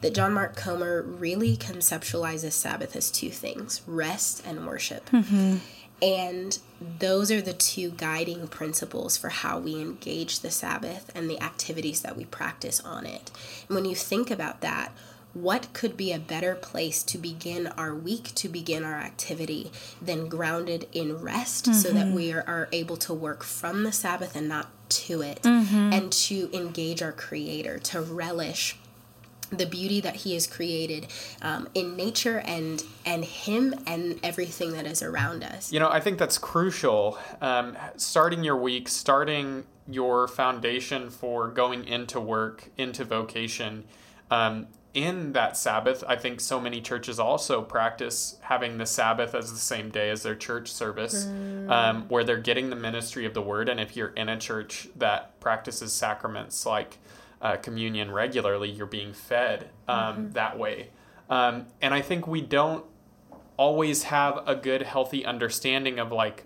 that 0.00 0.14
John 0.14 0.34
Mark 0.34 0.54
Comer 0.56 1.02
really 1.02 1.56
conceptualizes 1.56 2.52
Sabbath 2.52 2.94
as 2.94 3.10
two 3.10 3.30
things 3.30 3.82
rest 3.86 4.42
and 4.46 4.66
worship. 4.66 5.08
Mm-hmm. 5.10 5.56
And 6.04 6.58
those 6.98 7.30
are 7.30 7.40
the 7.40 7.54
two 7.54 7.90
guiding 7.90 8.46
principles 8.48 9.16
for 9.16 9.30
how 9.30 9.58
we 9.58 9.80
engage 9.80 10.40
the 10.40 10.50
Sabbath 10.50 11.10
and 11.14 11.30
the 11.30 11.42
activities 11.42 12.02
that 12.02 12.14
we 12.14 12.26
practice 12.26 12.78
on 12.80 13.06
it. 13.06 13.30
And 13.68 13.74
when 13.74 13.86
you 13.86 13.94
think 13.94 14.30
about 14.30 14.60
that, 14.60 14.92
what 15.32 15.72
could 15.72 15.96
be 15.96 16.12
a 16.12 16.18
better 16.18 16.54
place 16.54 17.02
to 17.04 17.16
begin 17.16 17.68
our 17.68 17.94
week, 17.94 18.32
to 18.34 18.48
begin 18.50 18.84
our 18.84 18.98
activity, 18.98 19.72
than 20.00 20.28
grounded 20.28 20.86
in 20.92 21.22
rest 21.22 21.64
mm-hmm. 21.64 21.74
so 21.74 21.90
that 21.92 22.06
mm-hmm. 22.06 22.16
we 22.16 22.32
are, 22.32 22.44
are, 22.46 22.68
able 22.70 22.96
to 22.98 23.14
work 23.14 23.42
from 23.42 23.82
the 23.82 23.90
Sabbath 23.90 24.36
and 24.36 24.46
not 24.46 24.68
to 24.90 25.22
it, 25.22 25.42
mm-hmm. 25.42 25.92
and 25.92 26.12
to 26.12 26.50
engage 26.52 27.02
our 27.02 27.12
Creator, 27.12 27.78
to 27.80 28.00
relish 28.00 28.76
the 29.50 29.66
beauty 29.66 30.00
that 30.00 30.16
he 30.16 30.34
has 30.34 30.46
created 30.46 31.06
um, 31.42 31.68
in 31.74 31.96
nature 31.96 32.38
and 32.40 32.82
and 33.06 33.24
him 33.24 33.74
and 33.86 34.18
everything 34.22 34.72
that 34.72 34.86
is 34.86 35.02
around 35.02 35.42
us 35.44 35.72
you 35.72 35.78
know 35.78 35.88
i 35.90 36.00
think 36.00 36.18
that's 36.18 36.38
crucial 36.38 37.18
um, 37.40 37.76
starting 37.96 38.42
your 38.44 38.56
week 38.56 38.88
starting 38.88 39.64
your 39.88 40.26
foundation 40.26 41.10
for 41.10 41.48
going 41.48 41.84
into 41.84 42.18
work 42.20 42.68
into 42.76 43.04
vocation 43.04 43.84
um, 44.30 44.66
in 44.94 45.32
that 45.32 45.56
sabbath 45.56 46.02
i 46.08 46.16
think 46.16 46.40
so 46.40 46.60
many 46.60 46.80
churches 46.80 47.18
also 47.18 47.60
practice 47.60 48.36
having 48.42 48.78
the 48.78 48.86
sabbath 48.86 49.34
as 49.34 49.52
the 49.52 49.58
same 49.58 49.90
day 49.90 50.10
as 50.10 50.22
their 50.22 50.36
church 50.36 50.72
service 50.72 51.24
mm. 51.26 51.54
Um, 51.64 52.04
where 52.08 52.24
they're 52.24 52.36
getting 52.36 52.68
the 52.68 52.76
ministry 52.76 53.24
of 53.24 53.34
the 53.34 53.40
word 53.40 53.68
and 53.68 53.80
if 53.80 53.96
you're 53.96 54.08
in 54.08 54.28
a 54.28 54.38
church 54.38 54.88
that 54.96 55.38
practices 55.40 55.92
sacraments 55.92 56.66
like 56.66 56.98
uh, 57.40 57.56
communion 57.56 58.10
regularly, 58.10 58.70
you're 58.70 58.86
being 58.86 59.12
fed 59.12 59.70
um, 59.88 59.98
mm-hmm. 59.98 60.30
that 60.32 60.58
way. 60.58 60.90
Um, 61.28 61.66
and 61.80 61.94
I 61.94 62.00
think 62.00 62.26
we 62.26 62.40
don't 62.40 62.84
always 63.56 64.04
have 64.04 64.42
a 64.46 64.54
good, 64.54 64.82
healthy 64.82 65.24
understanding 65.24 65.98
of 65.98 66.12
like 66.12 66.44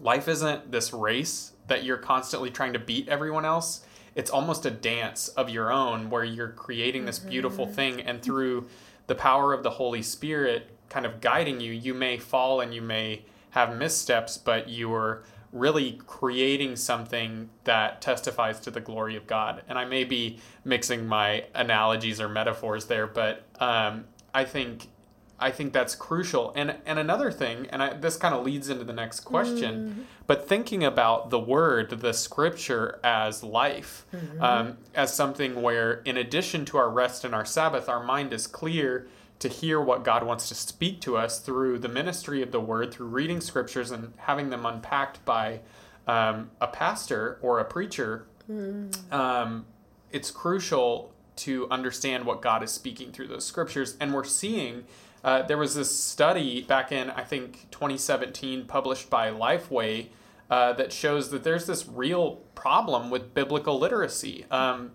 life 0.00 0.28
isn't 0.28 0.70
this 0.70 0.92
race 0.92 1.52
that 1.68 1.84
you're 1.84 1.96
constantly 1.96 2.50
trying 2.50 2.72
to 2.72 2.78
beat 2.78 3.08
everyone 3.08 3.44
else. 3.44 3.84
It's 4.14 4.30
almost 4.30 4.64
a 4.64 4.70
dance 4.70 5.28
of 5.28 5.50
your 5.50 5.70
own 5.70 6.10
where 6.10 6.24
you're 6.24 6.48
creating 6.48 7.04
this 7.04 7.18
beautiful 7.18 7.66
thing, 7.66 8.00
and 8.00 8.22
through 8.22 8.66
the 9.06 9.14
power 9.14 9.52
of 9.52 9.62
the 9.62 9.70
Holy 9.70 10.02
Spirit 10.02 10.70
kind 10.88 11.04
of 11.04 11.20
guiding 11.20 11.60
you, 11.60 11.72
you 11.72 11.92
may 11.92 12.16
fall 12.16 12.60
and 12.60 12.72
you 12.72 12.80
may 12.80 13.24
have 13.50 13.76
missteps, 13.76 14.38
but 14.38 14.68
you 14.68 14.92
are 14.94 15.22
really 15.58 16.00
creating 16.06 16.76
something 16.76 17.48
that 17.64 18.00
testifies 18.00 18.60
to 18.60 18.70
the 18.70 18.80
glory 18.80 19.16
of 19.16 19.26
God. 19.26 19.62
And 19.68 19.78
I 19.78 19.84
may 19.84 20.04
be 20.04 20.38
mixing 20.64 21.06
my 21.06 21.44
analogies 21.54 22.20
or 22.20 22.28
metaphors 22.28 22.86
there, 22.86 23.06
but 23.06 23.42
um, 23.60 24.04
I 24.34 24.44
think 24.44 24.88
I 25.38 25.50
think 25.50 25.72
that's 25.72 25.94
crucial. 25.94 26.52
And 26.56 26.76
and 26.86 26.98
another 26.98 27.30
thing, 27.30 27.66
and 27.70 27.82
I, 27.82 27.94
this 27.94 28.16
kind 28.16 28.34
of 28.34 28.44
leads 28.44 28.70
into 28.70 28.84
the 28.84 28.92
next 28.92 29.20
question, 29.20 29.74
mm. 29.88 30.04
but 30.26 30.48
thinking 30.48 30.82
about 30.82 31.30
the 31.30 31.38
word, 31.38 31.90
the 31.90 32.14
scripture 32.14 32.98
as 33.04 33.42
life, 33.42 34.06
mm-hmm. 34.14 34.42
um, 34.42 34.78
as 34.94 35.12
something 35.12 35.60
where, 35.60 36.00
in 36.04 36.16
addition 36.16 36.64
to 36.66 36.78
our 36.78 36.90
rest 36.90 37.24
and 37.24 37.34
our 37.34 37.44
Sabbath, 37.44 37.88
our 37.88 38.02
mind 38.02 38.32
is 38.32 38.46
clear 38.46 39.08
to 39.38 39.48
hear 39.48 39.80
what 39.80 40.04
God 40.04 40.24
wants 40.24 40.48
to 40.48 40.54
speak 40.54 41.00
to 41.02 41.16
us 41.16 41.40
through 41.40 41.78
the 41.78 41.88
ministry 41.88 42.42
of 42.42 42.52
the 42.52 42.60
word, 42.60 42.92
through 42.92 43.08
reading 43.08 43.40
scriptures 43.40 43.90
and 43.90 44.12
having 44.18 44.50
them 44.50 44.64
unpacked 44.64 45.24
by 45.24 45.60
um, 46.06 46.50
a 46.60 46.66
pastor 46.66 47.38
or 47.42 47.58
a 47.58 47.64
preacher. 47.64 48.26
Mm. 48.50 49.12
Um, 49.12 49.66
it's 50.10 50.30
crucial 50.30 51.12
to 51.36 51.68
understand 51.70 52.24
what 52.24 52.40
God 52.40 52.62
is 52.62 52.70
speaking 52.70 53.12
through 53.12 53.28
those 53.28 53.44
scriptures. 53.44 53.96
And 54.00 54.14
we're 54.14 54.24
seeing 54.24 54.84
uh, 55.22 55.42
there 55.42 55.58
was 55.58 55.74
this 55.74 55.94
study 55.94 56.62
back 56.62 56.92
in, 56.92 57.10
I 57.10 57.22
think, 57.22 57.70
2017, 57.70 58.64
published 58.66 59.10
by 59.10 59.30
Lifeway, 59.30 60.08
uh, 60.48 60.72
that 60.74 60.92
shows 60.92 61.30
that 61.30 61.42
there's 61.42 61.66
this 61.66 61.88
real 61.88 62.36
problem 62.54 63.10
with 63.10 63.34
biblical 63.34 63.78
literacy. 63.78 64.46
Um, 64.50 64.92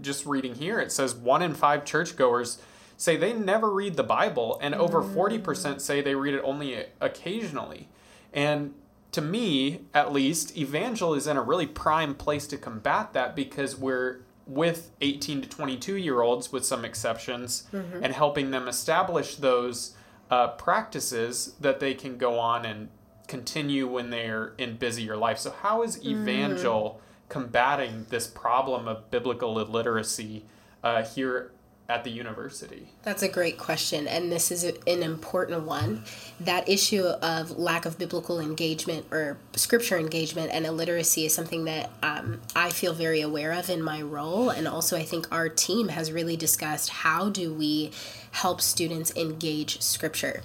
just 0.00 0.26
reading 0.26 0.56
here, 0.56 0.80
it 0.80 0.90
says 0.90 1.14
one 1.14 1.40
in 1.40 1.54
five 1.54 1.84
churchgoers 1.84 2.60
say 2.98 3.16
they 3.16 3.32
never 3.32 3.70
read 3.70 3.96
the 3.96 4.02
Bible, 4.02 4.58
and 4.60 4.74
over 4.74 5.02
40% 5.02 5.40
mm. 5.40 5.80
say 5.80 6.02
they 6.02 6.16
read 6.16 6.34
it 6.34 6.42
only 6.44 6.84
occasionally. 7.00 7.88
And 8.34 8.74
to 9.12 9.22
me, 9.22 9.82
at 9.94 10.12
least, 10.12 10.58
Evangel 10.58 11.14
is 11.14 11.26
in 11.26 11.36
a 11.36 11.42
really 11.42 11.66
prime 11.66 12.14
place 12.14 12.46
to 12.48 12.58
combat 12.58 13.14
that 13.14 13.34
because 13.34 13.78
we're 13.78 14.20
with 14.46 14.90
18 15.00 15.42
to 15.42 15.48
22 15.48 15.96
year 15.96 16.20
olds, 16.20 16.52
with 16.52 16.66
some 16.66 16.84
exceptions, 16.84 17.68
mm-hmm. 17.72 18.02
and 18.02 18.12
helping 18.12 18.50
them 18.50 18.66
establish 18.66 19.36
those 19.36 19.94
uh, 20.30 20.48
practices 20.48 21.54
that 21.60 21.80
they 21.80 21.94
can 21.94 22.18
go 22.18 22.38
on 22.38 22.66
and 22.66 22.88
continue 23.28 23.86
when 23.86 24.10
they're 24.10 24.54
in 24.58 24.76
busier 24.76 25.16
life. 25.16 25.38
So, 25.38 25.54
how 25.62 25.82
is 25.82 26.04
Evangel 26.04 27.00
mm. 27.00 27.28
combating 27.28 28.06
this 28.08 28.26
problem 28.26 28.88
of 28.88 29.08
biblical 29.10 29.60
illiteracy 29.60 30.44
uh, 30.82 31.04
here 31.04 31.52
at 31.88 32.04
the 32.04 32.10
university? 32.10 32.90
That's 33.02 33.22
a 33.22 33.28
great 33.28 33.56
question, 33.56 34.06
and 34.06 34.30
this 34.30 34.50
is 34.50 34.64
an 34.64 35.02
important 35.02 35.62
one. 35.62 36.04
That 36.38 36.68
issue 36.68 37.04
of 37.04 37.58
lack 37.58 37.86
of 37.86 37.98
biblical 37.98 38.38
engagement 38.40 39.06
or 39.10 39.38
scripture 39.56 39.96
engagement 39.96 40.52
and 40.52 40.66
illiteracy 40.66 41.24
is 41.24 41.34
something 41.34 41.64
that 41.64 41.90
um, 42.02 42.42
I 42.54 42.70
feel 42.70 42.92
very 42.92 43.22
aware 43.22 43.52
of 43.52 43.70
in 43.70 43.82
my 43.82 44.02
role, 44.02 44.50
and 44.50 44.68
also 44.68 44.98
I 44.98 45.02
think 45.02 45.32
our 45.32 45.48
team 45.48 45.88
has 45.88 46.12
really 46.12 46.36
discussed 46.36 46.90
how 46.90 47.30
do 47.30 47.54
we 47.54 47.92
help 48.32 48.60
students 48.60 49.14
engage 49.16 49.80
scripture. 49.80 50.42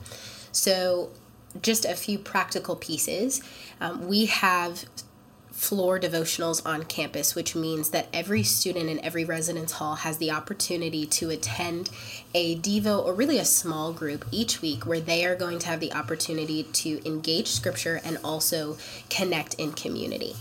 So, 0.54 1.12
just 1.62 1.86
a 1.86 1.94
few 1.94 2.18
practical 2.18 2.76
pieces. 2.76 3.44
Um, 3.80 4.08
we 4.08 4.26
have 4.26 4.86
floor 5.54 6.00
devotionals 6.00 6.66
on 6.66 6.84
campus, 6.84 7.36
which 7.36 7.56
means 7.56 7.92
that 7.92 8.08
every 8.12 8.44
student 8.44 8.90
in 8.90 9.00
every 9.06 9.24
residence 9.24 9.74
hall 9.74 9.96
has 9.96 10.18
the 10.18 10.32
opportunity 10.32 11.06
to 11.06 11.30
attend 11.30 11.90
a 12.34 12.58
Devo 12.58 13.06
or 13.06 13.14
really 13.14 13.38
a 13.38 13.46
small 13.46 13.94
group 13.94 14.26
each 14.32 14.62
week 14.62 14.86
where 14.86 15.00
they 15.00 15.24
are 15.26 15.36
going 15.36 15.60
to 15.60 15.68
have 15.68 15.80
the 15.80 15.94
opportunity 15.94 16.64
to 16.64 17.08
engage 17.08 17.48
scripture 17.48 18.02
and 18.04 18.18
also 18.24 18.78
connect 19.10 19.54
in 19.56 19.72
community. 19.72 20.36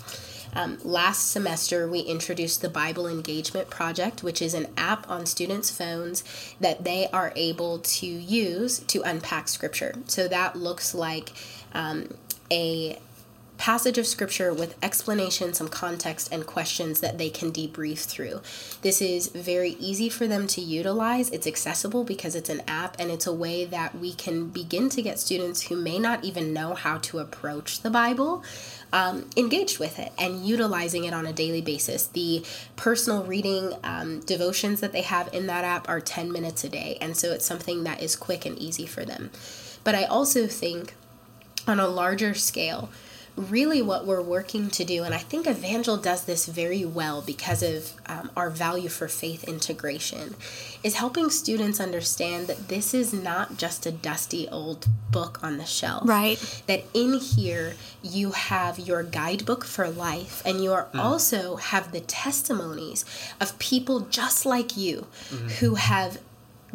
Um, 0.54 0.78
last 0.82 1.30
semester, 1.30 1.88
we 1.88 2.00
introduced 2.00 2.60
the 2.60 2.68
Bible 2.68 3.06
Engagement 3.06 3.70
Project, 3.70 4.22
which 4.22 4.42
is 4.42 4.54
an 4.54 4.66
app 4.76 5.08
on 5.08 5.24
students' 5.24 5.70
phones 5.70 6.24
that 6.60 6.84
they 6.84 7.08
are 7.08 7.32
able 7.36 7.78
to 7.78 8.06
use 8.06 8.80
to 8.80 9.02
unpack 9.02 9.48
scripture. 9.48 9.94
So 10.06 10.28
that 10.28 10.56
looks 10.56 10.94
like 10.94 11.32
um, 11.72 12.14
a 12.50 12.98
passage 13.62 13.96
of 13.96 14.04
scripture 14.04 14.52
with 14.52 14.74
explanation, 14.82 15.54
some 15.54 15.68
context, 15.68 16.28
and 16.32 16.44
questions 16.44 16.98
that 16.98 17.16
they 17.16 17.30
can 17.30 17.52
debrief 17.52 18.00
through. 18.00 18.40
This 18.80 19.00
is 19.00 19.28
very 19.28 19.76
easy 19.78 20.08
for 20.08 20.26
them 20.26 20.48
to 20.48 20.60
utilize. 20.60 21.30
It's 21.30 21.46
accessible 21.46 22.02
because 22.02 22.34
it's 22.34 22.50
an 22.50 22.62
app, 22.66 22.96
and 22.98 23.08
it's 23.08 23.24
a 23.24 23.32
way 23.32 23.64
that 23.66 23.94
we 23.94 24.14
can 24.14 24.48
begin 24.48 24.88
to 24.88 25.00
get 25.00 25.20
students 25.20 25.68
who 25.68 25.76
may 25.76 26.00
not 26.00 26.24
even 26.24 26.52
know 26.52 26.74
how 26.74 26.98
to 26.98 27.20
approach 27.20 27.82
the 27.82 27.90
Bible. 27.90 28.42
Um, 28.92 29.30
engaged 29.36 29.78
with 29.78 30.00
it 30.00 30.10
and 30.18 30.44
utilizing 30.44 31.04
it 31.04 31.14
on 31.14 31.24
a 31.24 31.32
daily 31.32 31.60
basis. 31.60 32.08
The 32.08 32.44
personal 32.74 33.22
reading 33.22 33.74
um, 33.84 34.20
devotions 34.26 34.80
that 34.80 34.90
they 34.90 35.02
have 35.02 35.32
in 35.32 35.46
that 35.46 35.64
app 35.64 35.88
are 35.88 36.00
10 36.00 36.32
minutes 36.32 36.64
a 36.64 36.68
day, 36.68 36.98
and 37.00 37.16
so 37.16 37.30
it's 37.30 37.46
something 37.46 37.84
that 37.84 38.02
is 38.02 38.16
quick 38.16 38.44
and 38.44 38.58
easy 38.58 38.86
for 38.86 39.04
them. 39.04 39.30
But 39.84 39.94
I 39.94 40.02
also 40.02 40.48
think 40.48 40.94
on 41.68 41.78
a 41.78 41.86
larger 41.86 42.34
scale, 42.34 42.90
really 43.36 43.80
what 43.80 44.06
we're 44.06 44.22
working 44.22 44.68
to 44.70 44.84
do, 44.84 45.04
and 45.04 45.14
I 45.14 45.18
think 45.18 45.46
Evangel 45.46 45.96
does 45.96 46.24
this 46.24 46.46
very 46.46 46.84
well 46.84 47.22
because 47.22 47.62
of 47.62 47.92
um, 48.06 48.30
our 48.36 48.50
value 48.50 48.88
for 48.88 49.08
faith 49.08 49.44
integration, 49.44 50.34
is 50.82 50.96
helping 50.96 51.30
students 51.30 51.80
understand 51.80 52.46
that 52.46 52.68
this 52.68 52.92
is 52.92 53.12
not 53.12 53.56
just 53.56 53.86
a 53.86 53.90
dusty 53.90 54.48
old 54.48 54.86
book 55.10 55.38
on 55.42 55.58
the 55.58 55.64
shelf. 55.64 56.08
Right. 56.08 56.62
That 56.66 56.84
in 56.92 57.14
here 57.14 57.74
you 58.02 58.32
have 58.32 58.78
your 58.78 59.02
guidebook 59.02 59.64
for 59.64 59.88
life, 59.88 60.42
and 60.44 60.62
you 60.62 60.72
are 60.72 60.88
mm. 60.92 60.98
also 60.98 61.56
have 61.56 61.92
the 61.92 62.00
testimonies 62.00 63.04
of 63.40 63.58
people 63.58 64.00
just 64.00 64.44
like 64.44 64.76
you 64.76 65.06
mm-hmm. 65.30 65.48
who 65.48 65.76
have 65.76 66.20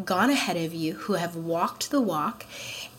gone 0.03 0.29
ahead 0.29 0.57
of 0.57 0.73
you, 0.73 0.93
who 0.93 1.13
have 1.13 1.35
walked 1.35 1.91
the 1.91 2.01
walk 2.01 2.45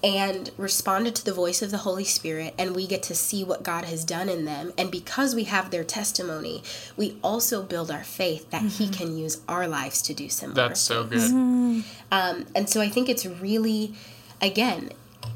and 0.03 0.51
responded 0.57 1.15
to 1.17 1.25
the 1.25 1.33
voice 1.33 1.61
of 1.61 1.71
the 1.71 1.79
Holy 1.79 2.05
Spirit, 2.05 2.55
and 2.57 2.75
we 2.75 2.87
get 2.87 3.03
to 3.05 3.15
see 3.15 3.43
what 3.43 3.63
God 3.63 3.85
has 3.85 4.05
done 4.05 4.29
in 4.29 4.45
them. 4.45 4.73
And 4.79 4.91
because 4.91 5.35
we 5.35 5.45
have 5.45 5.71
their 5.71 5.85
testimony, 5.85 6.63
we 6.97 7.17
also 7.23 7.63
build 7.63 7.91
our 7.91 8.05
faith 8.05 8.51
that 8.51 8.63
mm-hmm. 8.63 8.85
He 8.85 8.89
can 8.89 9.17
use 9.17 9.41
our 9.49 9.67
lives 9.67 10.01
to 10.03 10.15
do 10.15 10.29
similar. 10.29 10.69
That's 10.69 10.81
so 10.81 11.05
good. 11.05 11.19
Mm-hmm. 11.19 11.81
Um, 12.13 12.47
and 12.55 12.69
so 12.69 12.81
I 12.81 12.89
think 12.89 13.09
it's 13.09 13.27
really, 13.27 13.95
again, 14.41 14.91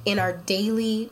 in 0.05 0.19
our 0.19 0.33
daily 0.33 1.11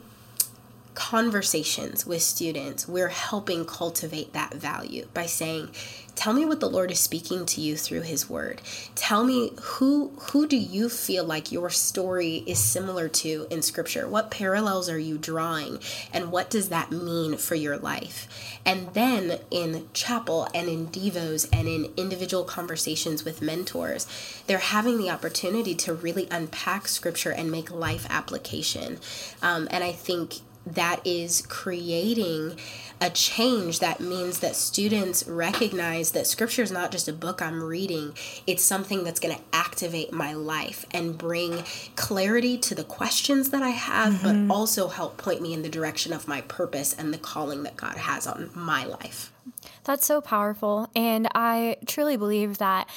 conversations 0.93 2.05
with 2.05 2.21
students, 2.21 2.87
we're 2.87 3.09
helping 3.09 3.65
cultivate 3.65 4.33
that 4.33 4.53
value 4.53 5.07
by 5.13 5.25
saying, 5.25 5.69
tell 6.15 6.33
me 6.33 6.45
what 6.45 6.59
the 6.59 6.69
lord 6.69 6.91
is 6.91 6.99
speaking 6.99 7.45
to 7.45 7.61
you 7.61 7.75
through 7.75 8.01
his 8.01 8.29
word. 8.29 8.61
Tell 8.95 9.23
me 9.23 9.51
who 9.61 10.11
who 10.31 10.47
do 10.47 10.57
you 10.57 10.89
feel 10.89 11.23
like 11.23 11.51
your 11.51 11.69
story 11.69 12.43
is 12.45 12.59
similar 12.59 13.07
to 13.09 13.47
in 13.49 13.61
scripture? 13.61 14.07
What 14.07 14.31
parallels 14.31 14.89
are 14.89 14.99
you 14.99 15.17
drawing? 15.17 15.79
And 16.13 16.31
what 16.31 16.49
does 16.49 16.69
that 16.69 16.91
mean 16.91 17.37
for 17.37 17.55
your 17.55 17.77
life? 17.77 18.27
And 18.65 18.93
then 18.93 19.39
in 19.49 19.87
chapel 19.93 20.47
and 20.53 20.67
in 20.67 20.87
devos 20.87 21.47
and 21.51 21.67
in 21.67 21.91
individual 21.97 22.43
conversations 22.43 23.25
with 23.25 23.41
mentors 23.41 24.07
they're 24.47 24.59
having 24.59 24.97
the 24.97 25.09
opportunity 25.09 25.75
to 25.75 25.93
really 25.93 26.27
unpack 26.29 26.87
scripture 26.87 27.31
and 27.31 27.51
make 27.51 27.71
life 27.71 28.05
application. 28.09 28.99
Um, 29.41 29.67
and 29.71 29.83
i 29.83 29.91
think 29.91 30.35
that 30.65 31.01
is 31.05 31.41
creating 31.47 32.57
a 32.99 33.09
change 33.09 33.79
that 33.79 33.99
means 33.99 34.39
that 34.39 34.55
students 34.55 35.27
recognize 35.27 36.11
that 36.11 36.27
scripture 36.27 36.61
is 36.61 36.71
not 36.71 36.91
just 36.91 37.07
a 37.07 37.13
book 37.13 37.41
I'm 37.41 37.63
reading, 37.63 38.13
it's 38.45 38.63
something 38.63 39.03
that's 39.03 39.19
going 39.19 39.35
to 39.35 39.41
activate 39.51 40.13
my 40.13 40.33
life 40.33 40.85
and 40.91 41.17
bring 41.17 41.63
clarity 41.95 42.57
to 42.59 42.75
the 42.75 42.83
questions 42.83 43.49
that 43.49 43.63
I 43.63 43.69
have, 43.69 44.13
mm-hmm. 44.13 44.47
but 44.47 44.53
also 44.53 44.87
help 44.87 45.17
point 45.17 45.41
me 45.41 45.53
in 45.53 45.63
the 45.63 45.69
direction 45.69 46.13
of 46.13 46.27
my 46.27 46.41
purpose 46.41 46.93
and 46.93 47.11
the 47.11 47.17
calling 47.17 47.63
that 47.63 47.75
God 47.75 47.97
has 47.97 48.27
on 48.27 48.51
my 48.53 48.85
life. 48.85 49.31
That's 49.83 50.05
so 50.05 50.21
powerful. 50.21 50.89
And 50.95 51.27
I 51.33 51.77
truly 51.87 52.17
believe 52.17 52.59
that 52.59 52.87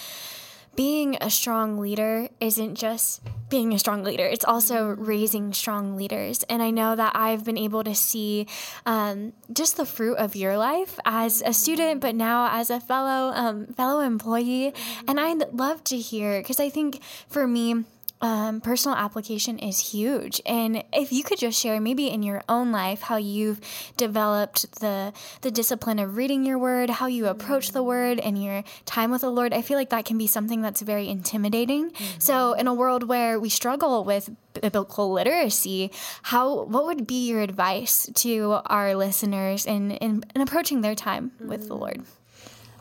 being 0.77 1.17
a 1.21 1.31
strong 1.31 1.79
leader 1.79 2.29
isn't 2.41 2.75
just 2.75 3.23
being 3.49 3.73
a 3.73 3.79
strong 3.79 4.03
leader, 4.03 4.27
it's 4.27 4.45
also 4.45 4.87
raising 4.87 5.53
strong 5.53 5.97
leaders. 5.97 6.45
And 6.49 6.63
I 6.63 6.71
know 6.71 6.97
that 6.97 7.13
I've 7.15 7.45
been 7.45 7.59
able 7.59 7.85
to 7.85 7.95
see 7.95 8.47
um, 8.87 9.33
just 9.53 9.77
the 9.77 9.87
fruit 9.87 10.17
of 10.17 10.35
your 10.35 10.57
life 10.57 10.99
as 11.05 11.43
a 11.45 11.53
student, 11.53 12.01
but 12.01 12.15
now 12.15 12.49
as 12.51 12.71
a 12.71 12.81
fellow 12.81 13.33
um, 13.35 13.67
fellow 13.67 14.01
employee. 14.01 14.73
And 15.07 15.21
I'd 15.21 15.53
love 15.53 15.85
to 15.85 15.99
hear 15.99 16.41
because 16.41 16.61
I 16.61 16.69
think 16.69 17.01
for 17.29 17.47
me, 17.47 17.85
um, 18.25 18.63
personal 18.63 18.97
application 18.97 19.59
is 19.59 19.91
huge. 19.91 20.41
And 20.47 20.83
if 20.95 21.13
you 21.13 21.23
could 21.23 21.39
just 21.39 21.61
share, 21.61 21.79
maybe 21.79 22.09
in 22.09 22.23
your 22.23 22.43
own 22.49 22.73
life, 22.73 23.03
how 23.03 23.17
you've 23.19 23.61
developed 23.99 24.81
the 24.81 25.13
the 25.43 25.51
discipline 25.51 25.99
of 25.99 26.17
reading 26.17 26.43
your 26.43 26.59
word, 26.59 26.89
how 26.89 27.07
you 27.07 27.27
approach 27.27 27.73
the 27.73 27.83
word, 27.83 28.19
and 28.19 28.43
your 28.43 28.65
time 28.87 29.11
with 29.11 29.21
the 29.21 29.31
Lord, 29.31 29.53
I 29.53 29.61
feel 29.61 29.77
like 29.77 29.91
that 29.91 30.07
can 30.07 30.17
be 30.17 30.27
something 30.27 30.63
that's 30.63 30.81
very 30.81 31.07
intimidating. 31.07 31.91
Mm-hmm. 31.91 32.19
So, 32.19 32.55
in 32.55 32.67
a 32.67 32.73
world 32.73 33.07
where 33.07 33.39
we 33.39 33.51
struggle 33.51 34.05
with 34.05 34.31
biblical 34.55 35.13
literacy, 35.13 35.91
how 36.23 36.63
what 36.63 36.87
would 36.87 37.07
be 37.07 37.29
your 37.29 37.43
advice 37.43 38.09
to 38.15 38.61
our 38.65 38.95
listeners 38.95 39.67
in 39.67 39.91
in, 39.91 40.25
in 40.35 40.41
approaching 40.41 40.81
their 40.81 40.95
time 40.95 41.33
mm-hmm. 41.33 41.49
with 41.49 41.69
the 41.69 41.77
Lord? 41.77 42.01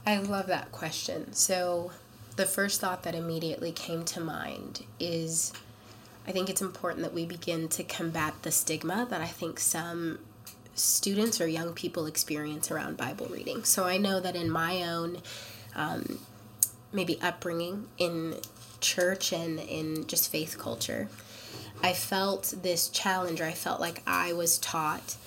I 0.06 0.20
love 0.20 0.48
that 0.48 0.72
question. 0.72 1.34
So 1.34 1.92
the 2.36 2.46
first 2.46 2.82
thought 2.82 3.04
that 3.04 3.16
immediately 3.16 3.72
came 3.72 4.04
to 4.06 4.20
mind 4.20 4.84
is 5.00 5.54
I 6.28 6.32
think 6.32 6.50
it's 6.50 6.62
important 6.62 7.04
that 7.04 7.14
we 7.14 7.26
begin 7.26 7.68
to 7.70 7.84
combat 7.84 8.34
the 8.44 8.52
stigma 8.52 9.06
that 9.10 9.22
I 9.22 9.28
think 9.28 9.60
some 9.60 10.20
students 10.74 11.40
or 11.42 11.48
young 11.48 11.74
people 11.74 12.06
experience 12.06 12.72
around 12.72 12.98
Bible 12.98 13.28
reading. 13.30 13.64
So 13.64 13.84
I 13.84 13.98
know 13.98 14.20
that 14.20 14.36
in 14.36 14.50
my 14.50 14.84
own 14.84 15.18
um, 15.76 16.20
maybe 16.92 17.20
upbringing 17.22 17.88
in 17.98 18.36
church 18.80 19.34
and 19.34 19.60
in 19.60 20.08
just 20.08 20.32
faith 20.32 20.58
culture, 20.58 21.10
I 21.82 21.94
felt 21.94 22.54
this 22.64 22.88
challenge, 22.88 23.42
or 23.42 23.46
I 23.46 23.52
felt 23.52 23.82
like 23.82 24.02
I 24.08 24.32
was 24.34 24.58
taught 24.58 25.18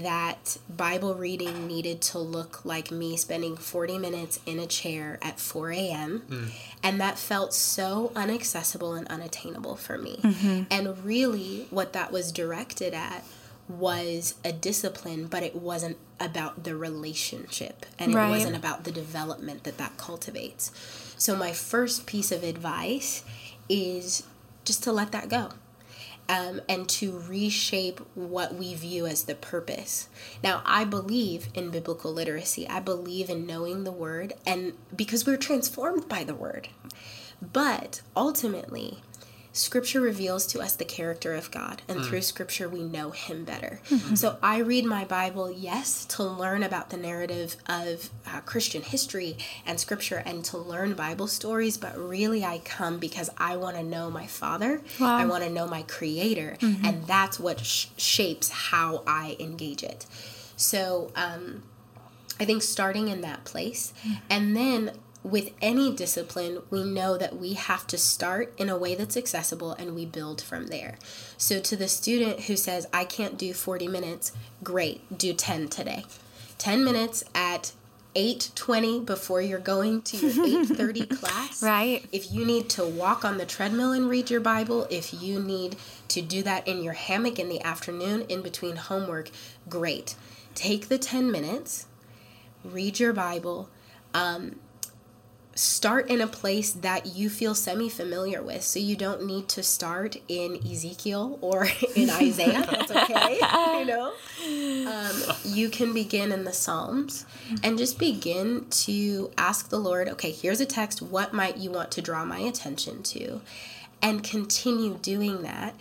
that 0.00 0.56
Bible 0.68 1.14
reading 1.14 1.66
needed 1.66 2.00
to 2.02 2.18
look 2.18 2.64
like 2.64 2.90
me 2.90 3.16
spending 3.16 3.56
40 3.56 3.98
minutes 3.98 4.40
in 4.46 4.58
a 4.58 4.66
chair 4.66 5.18
at 5.22 5.38
4 5.38 5.72
a.m. 5.72 6.22
Mm. 6.28 6.50
And 6.82 7.00
that 7.00 7.18
felt 7.18 7.54
so 7.54 8.12
inaccessible 8.16 8.94
and 8.94 9.06
unattainable 9.08 9.76
for 9.76 9.98
me. 9.98 10.18
Mm-hmm. 10.22 10.62
And 10.70 11.04
really, 11.04 11.66
what 11.70 11.92
that 11.92 12.12
was 12.12 12.32
directed 12.32 12.94
at 12.94 13.24
was 13.68 14.34
a 14.44 14.52
discipline, 14.52 15.26
but 15.26 15.42
it 15.42 15.54
wasn't 15.54 15.96
about 16.18 16.64
the 16.64 16.76
relationship 16.76 17.86
and 17.98 18.14
right. 18.14 18.26
it 18.26 18.30
wasn't 18.30 18.56
about 18.56 18.84
the 18.84 18.92
development 18.92 19.64
that 19.64 19.78
that 19.78 19.96
cultivates. 19.96 20.72
So, 21.16 21.36
my 21.36 21.52
first 21.52 22.06
piece 22.06 22.32
of 22.32 22.42
advice 22.42 23.24
is 23.68 24.24
just 24.64 24.82
to 24.84 24.92
let 24.92 25.12
that 25.12 25.28
go 25.28 25.50
um, 26.28 26.60
and 26.68 26.88
to 26.88 27.18
reshape 27.28 28.00
what 28.14 28.54
we 28.54 28.74
view 28.74 29.06
as 29.06 29.24
the 29.24 29.34
purpose. 29.34 30.08
Now, 30.42 30.62
I 30.64 30.84
believe 30.84 31.48
in 31.54 31.70
biblical 31.70 32.12
literacy, 32.12 32.68
I 32.68 32.80
believe 32.80 33.28
in 33.28 33.46
knowing 33.46 33.84
the 33.84 33.92
word, 33.92 34.34
and 34.46 34.74
because 34.94 35.26
we're 35.26 35.36
transformed 35.36 36.08
by 36.08 36.24
the 36.24 36.34
word. 36.34 36.68
But 37.40 38.02
ultimately, 38.16 39.02
Scripture 39.52 40.00
reveals 40.00 40.46
to 40.46 40.60
us 40.60 40.76
the 40.76 40.84
character 40.84 41.34
of 41.34 41.50
God, 41.50 41.82
and 41.86 42.00
mm. 42.00 42.06
through 42.06 42.22
Scripture, 42.22 42.68
we 42.68 42.82
know 42.82 43.10
Him 43.10 43.44
better. 43.44 43.80
Mm-hmm. 43.90 44.14
So 44.14 44.38
I 44.42 44.58
read 44.58 44.86
my 44.86 45.04
Bible, 45.04 45.50
yes, 45.50 46.06
to 46.06 46.24
learn 46.24 46.62
about 46.62 46.88
the 46.88 46.96
narrative 46.96 47.56
of 47.66 48.08
uh, 48.26 48.40
Christian 48.40 48.80
history 48.80 49.36
and 49.66 49.78
Scripture 49.78 50.22
and 50.24 50.42
to 50.46 50.56
learn 50.56 50.94
Bible 50.94 51.26
stories, 51.26 51.76
but 51.76 51.96
really 51.98 52.44
I 52.44 52.58
come 52.64 52.98
because 52.98 53.28
I 53.36 53.56
want 53.56 53.76
to 53.76 53.82
know 53.82 54.10
my 54.10 54.26
Father, 54.26 54.80
wow. 54.98 55.16
I 55.16 55.26
want 55.26 55.44
to 55.44 55.50
know 55.50 55.66
my 55.66 55.82
Creator, 55.82 56.56
mm-hmm. 56.58 56.86
and 56.86 57.06
that's 57.06 57.38
what 57.38 57.60
sh- 57.60 57.88
shapes 57.98 58.48
how 58.48 59.02
I 59.06 59.36
engage 59.38 59.82
it. 59.82 60.06
So, 60.56 61.12
um, 61.14 61.62
I 62.40 62.44
think 62.44 62.62
starting 62.62 63.08
in 63.08 63.20
that 63.20 63.44
place, 63.44 63.92
mm. 64.02 64.18
and 64.30 64.56
then 64.56 64.92
with 65.22 65.50
any 65.60 65.94
discipline, 65.94 66.62
we 66.70 66.82
know 66.82 67.16
that 67.16 67.36
we 67.36 67.54
have 67.54 67.86
to 67.88 67.98
start 67.98 68.52
in 68.56 68.68
a 68.68 68.76
way 68.76 68.94
that's 68.94 69.16
accessible 69.16 69.72
and 69.72 69.94
we 69.94 70.04
build 70.04 70.40
from 70.40 70.66
there. 70.66 70.96
So, 71.36 71.60
to 71.60 71.76
the 71.76 71.88
student 71.88 72.40
who 72.40 72.56
says, 72.56 72.88
I 72.92 73.04
can't 73.04 73.38
do 73.38 73.54
40 73.54 73.88
minutes, 73.88 74.32
great, 74.62 75.16
do 75.16 75.32
10 75.32 75.68
today. 75.68 76.04
10 76.58 76.84
minutes 76.84 77.24
at 77.34 77.72
8:20 78.14 79.06
before 79.06 79.40
you're 79.40 79.58
going 79.58 80.02
to 80.02 80.16
your 80.16 80.30
8:30 80.66 81.18
class. 81.18 81.62
Right. 81.62 82.04
If 82.12 82.32
you 82.32 82.44
need 82.44 82.68
to 82.70 82.84
walk 82.84 83.24
on 83.24 83.38
the 83.38 83.46
treadmill 83.46 83.92
and 83.92 84.08
read 84.08 84.30
your 84.30 84.40
Bible, 84.40 84.86
if 84.90 85.14
you 85.14 85.40
need 85.40 85.76
to 86.08 86.20
do 86.20 86.42
that 86.42 86.66
in 86.68 86.82
your 86.82 86.92
hammock 86.92 87.38
in 87.38 87.48
the 87.48 87.62
afternoon 87.62 88.22
in 88.28 88.42
between 88.42 88.76
homework, 88.76 89.30
great. 89.68 90.14
Take 90.54 90.88
the 90.88 90.98
10 90.98 91.30
minutes, 91.30 91.86
read 92.62 93.00
your 93.00 93.14
Bible, 93.14 93.70
um, 94.12 94.56
start 95.62 96.10
in 96.10 96.20
a 96.20 96.26
place 96.26 96.72
that 96.72 97.06
you 97.06 97.30
feel 97.30 97.54
semi 97.54 97.88
familiar 97.88 98.42
with. 98.42 98.62
So 98.62 98.78
you 98.78 98.96
don't 98.96 99.24
need 99.24 99.48
to 99.50 99.62
start 99.62 100.16
in 100.28 100.56
Ezekiel 100.56 101.38
or 101.40 101.66
in 101.96 102.10
Isaiah. 102.10 102.66
That's 102.68 102.90
okay. 102.90 103.38
You 103.78 103.84
know, 103.86 104.12
um, 104.90 105.36
you 105.44 105.68
can 105.68 105.94
begin 105.94 106.32
in 106.32 106.44
the 106.44 106.52
Psalms 106.52 107.26
and 107.62 107.78
just 107.78 107.98
begin 107.98 108.66
to 108.70 109.30
ask 109.38 109.68
the 109.68 109.78
Lord, 109.78 110.08
okay, 110.08 110.32
here's 110.32 110.60
a 110.60 110.66
text. 110.66 111.00
What 111.00 111.32
might 111.32 111.56
you 111.58 111.70
want 111.70 111.90
to 111.92 112.02
draw 112.02 112.24
my 112.24 112.40
attention 112.40 113.02
to? 113.04 113.40
And 114.00 114.24
continue 114.24 114.98
doing 115.00 115.42
that. 115.42 115.74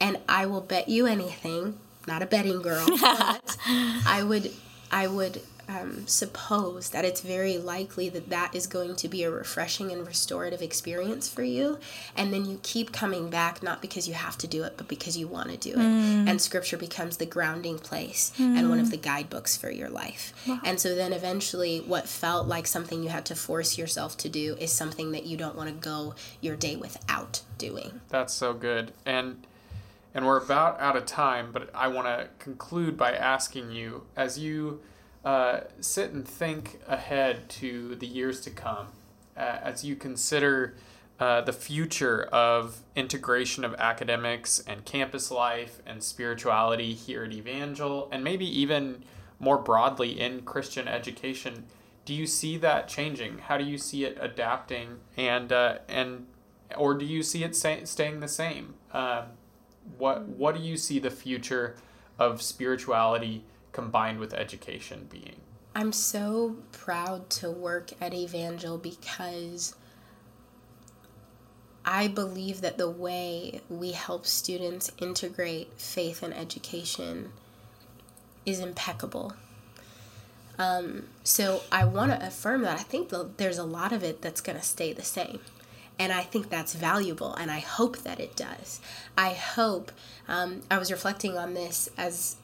And 0.00 0.18
I 0.28 0.46
will 0.46 0.62
bet 0.62 0.88
you 0.88 1.06
anything, 1.06 1.78
not 2.06 2.22
a 2.22 2.26
betting 2.26 2.62
girl, 2.62 2.86
but 3.00 3.56
I 3.68 4.24
would, 4.26 4.50
I 4.90 5.06
would 5.06 5.42
um, 5.68 6.06
suppose 6.06 6.90
that 6.90 7.04
it's 7.04 7.20
very 7.20 7.58
likely 7.58 8.08
that 8.10 8.28
that 8.30 8.54
is 8.54 8.66
going 8.66 8.94
to 8.96 9.08
be 9.08 9.24
a 9.24 9.30
refreshing 9.30 9.90
and 9.90 10.06
restorative 10.06 10.62
experience 10.62 11.28
for 11.28 11.42
you. 11.42 11.78
And 12.16 12.32
then 12.32 12.44
you 12.44 12.60
keep 12.62 12.92
coming 12.92 13.30
back, 13.30 13.62
not 13.62 13.82
because 13.82 14.06
you 14.06 14.14
have 14.14 14.38
to 14.38 14.46
do 14.46 14.62
it, 14.62 14.74
but 14.76 14.86
because 14.86 15.16
you 15.16 15.26
want 15.26 15.50
to 15.50 15.56
do 15.56 15.70
it. 15.70 15.78
Mm. 15.78 16.28
And 16.28 16.40
scripture 16.40 16.76
becomes 16.76 17.16
the 17.16 17.26
grounding 17.26 17.78
place 17.78 18.32
mm. 18.38 18.56
and 18.56 18.68
one 18.68 18.78
of 18.78 18.86
mm. 18.86 18.90
the 18.92 18.96
guidebooks 18.96 19.56
for 19.56 19.70
your 19.70 19.88
life. 19.88 20.32
Wow. 20.46 20.60
And 20.64 20.78
so 20.78 20.94
then 20.94 21.12
eventually, 21.12 21.80
what 21.80 22.08
felt 22.08 22.46
like 22.46 22.66
something 22.66 23.02
you 23.02 23.08
had 23.08 23.26
to 23.26 23.34
force 23.34 23.76
yourself 23.76 24.16
to 24.18 24.28
do 24.28 24.56
is 24.60 24.70
something 24.70 25.12
that 25.12 25.26
you 25.26 25.36
don't 25.36 25.56
want 25.56 25.68
to 25.68 25.74
go 25.74 26.14
your 26.40 26.56
day 26.56 26.76
without 26.76 27.42
doing. 27.58 28.00
That's 28.08 28.32
so 28.32 28.52
good. 28.54 28.92
And 29.04 29.46
and 30.14 30.24
we're 30.24 30.42
about 30.42 30.80
out 30.80 30.96
of 30.96 31.04
time, 31.04 31.50
but 31.52 31.68
I 31.74 31.88
want 31.88 32.06
to 32.06 32.28
conclude 32.38 32.96
by 32.96 33.12
asking 33.12 33.70
you 33.72 34.04
as 34.16 34.38
you 34.38 34.80
uh, 35.26 35.64
sit 35.80 36.12
and 36.12 36.26
think 36.26 36.78
ahead 36.86 37.48
to 37.48 37.96
the 37.96 38.06
years 38.06 38.40
to 38.40 38.48
come 38.48 38.86
uh, 39.36 39.58
as 39.60 39.84
you 39.84 39.96
consider 39.96 40.76
uh, 41.18 41.40
the 41.40 41.52
future 41.52 42.22
of 42.24 42.82
integration 42.94 43.64
of 43.64 43.74
academics 43.74 44.60
and 44.68 44.84
campus 44.84 45.32
life 45.32 45.80
and 45.84 46.04
spirituality 46.04 46.94
here 46.94 47.24
at 47.24 47.32
Evangel, 47.32 48.08
and 48.12 48.22
maybe 48.22 48.46
even 48.46 49.02
more 49.40 49.58
broadly 49.58 50.20
in 50.20 50.42
Christian 50.42 50.86
education. 50.86 51.64
Do 52.04 52.14
you 52.14 52.26
see 52.26 52.56
that 52.58 52.86
changing? 52.86 53.38
How 53.38 53.58
do 53.58 53.64
you 53.64 53.78
see 53.78 54.04
it 54.04 54.16
adapting, 54.20 55.00
and 55.16 55.50
uh, 55.50 55.78
and 55.88 56.26
or 56.76 56.94
do 56.94 57.04
you 57.04 57.24
see 57.24 57.42
it 57.42 57.56
staying 57.56 58.20
the 58.20 58.28
same? 58.28 58.74
Uh, 58.92 59.24
what 59.98 60.22
what 60.22 60.54
do 60.54 60.62
you 60.62 60.76
see 60.76 61.00
the 61.00 61.10
future 61.10 61.74
of 62.16 62.40
spirituality? 62.40 63.42
Combined 63.76 64.18
with 64.18 64.32
education 64.32 65.06
being? 65.12 65.36
I'm 65.74 65.92
so 65.92 66.56
proud 66.72 67.28
to 67.40 67.50
work 67.50 67.90
at 68.00 68.14
Evangel 68.14 68.78
because 68.78 69.76
I 71.84 72.08
believe 72.08 72.62
that 72.62 72.78
the 72.78 72.88
way 72.88 73.60
we 73.68 73.92
help 73.92 74.24
students 74.24 74.90
integrate 74.98 75.68
faith 75.76 76.22
and 76.22 76.32
education 76.32 77.32
is 78.46 78.60
impeccable. 78.60 79.34
Um, 80.58 81.08
so 81.22 81.62
I 81.70 81.84
want 81.84 82.12
to 82.12 82.26
affirm 82.26 82.62
that 82.62 82.80
I 82.80 82.82
think 82.82 83.10
the, 83.10 83.28
there's 83.36 83.58
a 83.58 83.64
lot 83.64 83.92
of 83.92 84.02
it 84.02 84.22
that's 84.22 84.40
going 84.40 84.58
to 84.58 84.64
stay 84.64 84.94
the 84.94 85.04
same. 85.04 85.40
And 85.98 86.14
I 86.14 86.22
think 86.22 86.48
that's 86.48 86.74
valuable, 86.74 87.34
and 87.34 87.50
I 87.50 87.58
hope 87.58 87.98
that 87.98 88.20
it 88.20 88.36
does. 88.36 88.80
I 89.16 89.34
hope, 89.34 89.92
um, 90.28 90.62
I 90.70 90.78
was 90.78 90.90
reflecting 90.90 91.36
on 91.38 91.54
this 91.54 91.88
as 91.96 92.36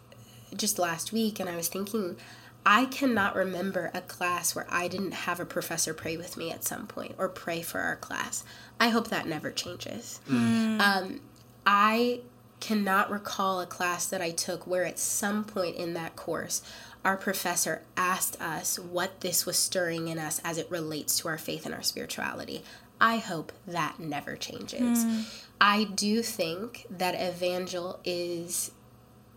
just 0.57 0.79
last 0.79 1.12
week 1.12 1.41
and 1.41 1.49
I 1.49 1.57
was 1.57 1.69
thinking 1.69 2.17
I 2.65 2.85
cannot 2.87 3.35
remember 3.35 3.91
a 3.93 4.01
class 4.01 4.55
where 4.55 4.67
I 4.71 4.87
didn't 4.87 5.12
have 5.12 5.41
a 5.41 5.45
professor 5.45 5.93
pray 5.93 6.17
with 6.17 6.37
me 6.37 6.53
at 6.53 6.65
some 6.65 6.87
point 6.87 7.15
or 7.19 7.29
pray 7.29 7.61
for 7.61 7.81
our 7.81 7.97
class. 7.97 8.45
I 8.79 8.91
hope 8.91 9.09
that 9.09 9.27
never 9.27 9.51
changes. 9.51 10.21
Mm. 10.29 10.81
Um, 10.81 11.21
I 11.67 12.21
cannot 12.61 13.11
recall 13.11 13.61
a 13.61 13.67
class 13.67 14.07
that 14.07 14.23
I 14.23 14.31
took 14.31 14.67
where 14.67 14.85
at 14.85 14.99
some 14.99 15.43
point 15.45 15.75
in 15.75 15.95
that 15.95 16.15
course 16.15 16.62
our 17.05 17.17
professor 17.17 17.83
asked 17.97 18.41
us 18.41 18.79
what 18.79 19.21
this 19.23 19.45
was 19.45 19.59
stirring 19.59 20.07
in 20.07 20.19
us 20.19 20.41
as 20.45 20.57
it 20.59 20.71
relates 20.71 21.19
to 21.19 21.29
our 21.29 21.38
faith 21.38 21.67
and 21.67 21.75
our 21.75 21.83
spirituality. 21.83 22.62
I 23.01 23.17
hope 23.17 23.51
that 23.67 23.99
never 23.99 24.37
changes. 24.37 25.05
Mm. 25.05 25.25
I 25.61 25.85
do 25.85 26.23
think 26.23 26.87
that 26.88 27.17
Evangel 27.17 27.99
is 28.05 28.71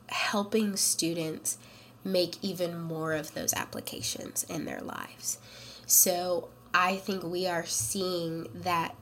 helping 0.08 0.76
students 0.76 1.58
make 2.04 2.36
even 2.44 2.80
more 2.80 3.14
of 3.14 3.34
those 3.34 3.54
applications 3.54 4.44
in 4.44 4.66
their 4.66 4.82
lives. 4.82 5.40
So 5.88 6.50
I 6.74 6.98
think 6.98 7.24
we 7.24 7.48
are 7.48 7.66
seeing 7.66 8.48
that 8.54 8.96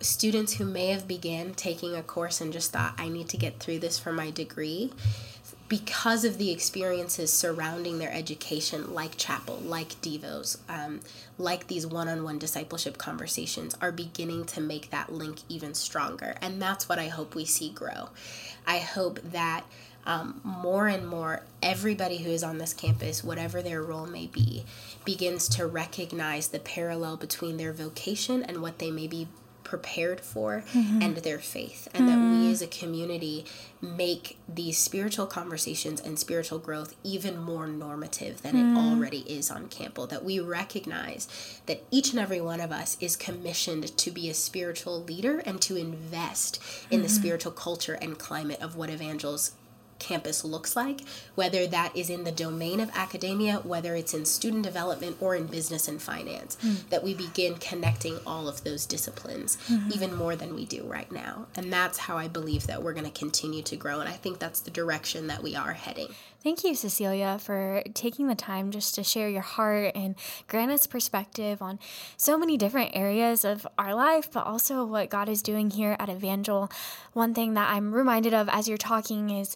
students 0.00 0.54
who 0.54 0.64
may 0.64 0.88
have 0.88 1.08
began 1.08 1.54
taking 1.54 1.94
a 1.94 2.02
course 2.02 2.40
and 2.40 2.52
just 2.52 2.72
thought 2.72 2.94
I 2.98 3.08
need 3.08 3.28
to 3.30 3.36
get 3.36 3.58
through 3.58 3.80
this 3.80 3.98
for 3.98 4.12
my 4.12 4.30
degree 4.30 4.92
because 5.68 6.24
of 6.24 6.36
the 6.36 6.50
experiences 6.50 7.32
surrounding 7.32 7.98
their 7.98 8.12
education, 8.12 8.92
like 8.92 9.16
chapel, 9.16 9.56
like 9.64 9.90
Devos, 10.02 10.58
um, 10.68 11.00
like 11.38 11.68
these 11.68 11.86
one 11.86 12.08
on 12.08 12.24
one 12.24 12.40
discipleship 12.40 12.98
conversations, 12.98 13.76
are 13.80 13.92
beginning 13.92 14.44
to 14.46 14.60
make 14.60 14.90
that 14.90 15.12
link 15.12 15.38
even 15.48 15.72
stronger. 15.74 16.34
And 16.42 16.60
that's 16.60 16.88
what 16.88 16.98
I 16.98 17.06
hope 17.06 17.36
we 17.36 17.44
see 17.44 17.70
grow. 17.70 18.08
I 18.66 18.78
hope 18.78 19.20
that 19.22 19.64
um, 20.06 20.40
more 20.44 20.88
and 20.88 21.06
more 21.06 21.42
everybody 21.62 22.18
who 22.18 22.30
is 22.30 22.42
on 22.42 22.58
this 22.58 22.72
campus, 22.72 23.22
whatever 23.22 23.62
their 23.62 23.82
role 23.82 24.06
may 24.06 24.26
be, 24.26 24.64
begins 25.04 25.48
to 25.50 25.66
recognize 25.66 26.48
the 26.48 26.58
parallel 26.58 27.16
between 27.16 27.56
their 27.56 27.72
vocation 27.72 28.42
and 28.42 28.62
what 28.62 28.78
they 28.78 28.90
may 28.90 29.06
be 29.06 29.28
prepared 29.70 30.20
for 30.20 30.64
mm-hmm. 30.72 31.00
and 31.00 31.18
their 31.18 31.38
faith 31.38 31.86
and 31.94 32.08
mm-hmm. 32.08 32.20
that 32.20 32.30
we 32.30 32.48
mm. 32.48 32.50
as 32.50 32.60
a 32.60 32.66
community 32.66 33.44
make 33.80 34.36
these 34.48 34.76
spiritual 34.76 35.26
conversations 35.26 36.00
and 36.00 36.18
spiritual 36.18 36.58
growth 36.58 36.96
even 37.04 37.38
more 37.38 37.68
normative 37.68 38.42
than 38.42 38.54
mm-hmm. 38.54 38.76
it 38.76 38.80
already 38.80 39.18
is 39.32 39.48
on 39.48 39.68
campus 39.68 40.06
that 40.06 40.24
we 40.24 40.40
recognize 40.40 41.60
that 41.66 41.84
each 41.92 42.10
and 42.10 42.18
every 42.18 42.40
one 42.40 42.60
of 42.60 42.72
us 42.72 42.96
is 43.00 43.14
commissioned 43.14 43.96
to 43.96 44.10
be 44.10 44.28
a 44.28 44.34
spiritual 44.34 45.04
leader 45.04 45.38
and 45.38 45.60
to 45.60 45.76
invest 45.76 46.60
in 46.90 47.02
the 47.02 47.06
mm-hmm. 47.06 47.16
spiritual 47.16 47.52
culture 47.52 47.96
and 48.02 48.18
climate 48.18 48.60
of 48.60 48.74
what 48.74 48.90
evangels 48.90 49.52
campus 50.00 50.44
looks 50.44 50.74
like, 50.74 51.02
whether 51.36 51.66
that 51.66 51.96
is 51.96 52.10
in 52.10 52.24
the 52.24 52.32
domain 52.32 52.80
of 52.80 52.90
academia, 52.94 53.58
whether 53.58 53.94
it's 53.94 54.14
in 54.14 54.24
student 54.24 54.64
development 54.64 55.16
or 55.20 55.36
in 55.36 55.46
business 55.46 55.86
and 55.86 56.02
finance, 56.02 56.56
mm. 56.64 56.88
that 56.88 57.04
we 57.04 57.14
begin 57.14 57.54
connecting 57.56 58.18
all 58.26 58.48
of 58.48 58.64
those 58.64 58.86
disciplines 58.86 59.56
mm-hmm. 59.68 59.92
even 59.92 60.14
more 60.14 60.34
than 60.34 60.54
we 60.54 60.64
do 60.64 60.82
right 60.84 61.12
now. 61.12 61.46
And 61.54 61.72
that's 61.72 61.98
how 61.98 62.16
I 62.16 62.26
believe 62.26 62.66
that 62.66 62.82
we're 62.82 62.94
going 62.94 63.10
to 63.10 63.18
continue 63.18 63.62
to 63.62 63.76
grow. 63.76 64.00
And 64.00 64.08
I 64.08 64.12
think 64.12 64.38
that's 64.38 64.60
the 64.60 64.70
direction 64.70 65.28
that 65.28 65.42
we 65.42 65.54
are 65.54 65.74
heading. 65.74 66.08
Thank 66.42 66.64
you, 66.64 66.74
Cecilia, 66.74 67.38
for 67.38 67.82
taking 67.92 68.26
the 68.26 68.34
time 68.34 68.70
just 68.70 68.94
to 68.94 69.04
share 69.04 69.28
your 69.28 69.42
heart 69.42 69.92
and 69.94 70.14
Granite's 70.48 70.86
perspective 70.86 71.60
on 71.60 71.78
so 72.16 72.38
many 72.38 72.56
different 72.56 72.92
areas 72.94 73.44
of 73.44 73.66
our 73.76 73.94
life, 73.94 74.30
but 74.32 74.46
also 74.46 74.86
what 74.86 75.10
God 75.10 75.28
is 75.28 75.42
doing 75.42 75.68
here 75.68 75.96
at 76.00 76.08
Evangel. 76.08 76.70
One 77.12 77.34
thing 77.34 77.52
that 77.54 77.68
I'm 77.70 77.92
reminded 77.92 78.32
of 78.32 78.48
as 78.48 78.68
you're 78.68 78.78
talking 78.78 79.28
is 79.28 79.54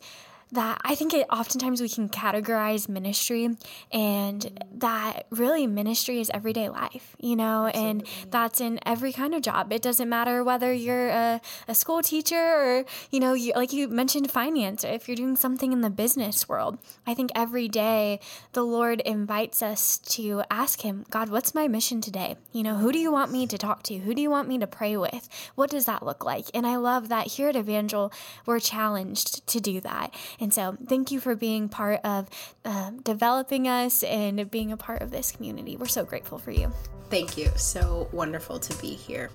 that 0.55 0.81
I 0.85 0.95
think 0.95 1.13
it 1.13 1.27
oftentimes 1.31 1.81
we 1.81 1.89
can 1.89 2.09
categorize 2.09 2.89
ministry 2.89 3.57
and 3.93 4.65
that 4.73 5.27
really 5.31 5.67
ministry 5.67 6.21
is 6.21 6.31
everyday 6.33 6.69
life, 6.69 7.17
you 7.19 7.37
know, 7.37 7.67
Absolutely. 7.67 7.91
and 7.91 8.33
that's 8.33 8.61
in 8.61 8.81
every 8.87 9.13
kind 9.13 9.35
of 9.35 9.43
job. 9.43 9.73
It 9.73 9.83
doesn't 9.83 10.09
matter 10.09 10.43
whether 10.43 10.73
you're 10.73 11.09
a, 11.09 11.41
a 11.69 11.75
school 11.75 12.03
teacher 12.03 12.37
or, 12.37 12.85
you 13.11 13.21
know, 13.21 13.35
you, 13.35 13.53
like 13.55 13.73
you 13.73 13.89
mentioned 13.89 14.31
finance, 14.31 14.85
or 14.85 14.89
if 14.89 15.09
you're 15.09 15.17
doing 15.17 15.37
something 15.37 15.73
in 15.73 15.81
the 15.81 15.91
business 15.91 16.49
world. 16.49 16.79
I 17.07 17.15
think 17.15 17.31
every 17.35 17.69
day 17.69 18.21
the 18.53 18.65
Lord 18.65 19.01
invites 19.01 19.63
us 19.63 19.99
to 19.99 20.43
ask 20.51 20.83
Him, 20.83 21.05
God, 21.11 21.29
what's 21.29 21.55
my 21.55 21.69
mission 21.69 22.01
today? 22.01 22.37
You 22.53 22.63
know, 22.63 22.77
who 22.77 22.93
do 22.93 22.99
you 22.99 23.13
want 23.13 23.33
me 23.33 23.47
to 23.47 23.59
talk 23.59 23.83
to? 23.85 23.99
Who 23.99 24.15
do 24.15 24.23
you 24.23 24.31
want 24.31 24.49
me 24.49 24.59
to 24.59 24.67
pray 24.67 24.97
with? 24.97 25.29
What 25.55 25.71
does 25.71 25.87
that 25.87 26.05
look 26.05 26.25
like? 26.25 26.47
And 26.55 26.67
I 26.67 26.77
love 26.77 27.09
that 27.09 27.27
here 27.27 27.49
at 27.49 27.57
Evangel, 27.57 28.13
we're 28.47 28.61
challenged 28.61 29.47
to 29.49 29.61
do 29.61 29.81
that. 29.81 30.15
And 30.45 30.53
so, 30.53 30.77
thank 30.89 31.11
you 31.11 31.21
for 31.21 31.35
being 31.35 31.71
part 31.71 32.01
of 32.05 32.29
uh, 32.67 32.91
developing 33.03 33.67
us 33.67 34.03
and 34.03 34.51
being 34.51 34.73
a 34.73 34.77
part 34.77 35.01
of 35.01 35.11
this 35.11 35.33
community. 35.33 35.79
We're 35.79 35.87
so 35.87 36.05
grateful 36.05 36.37
for 36.37 36.51
you. 36.51 36.71
Thank 37.09 37.39
you. 37.39 37.51
So 37.57 38.11
wonderful 38.13 38.59
to 38.59 38.79
be 38.79 38.89
here. 38.89 39.31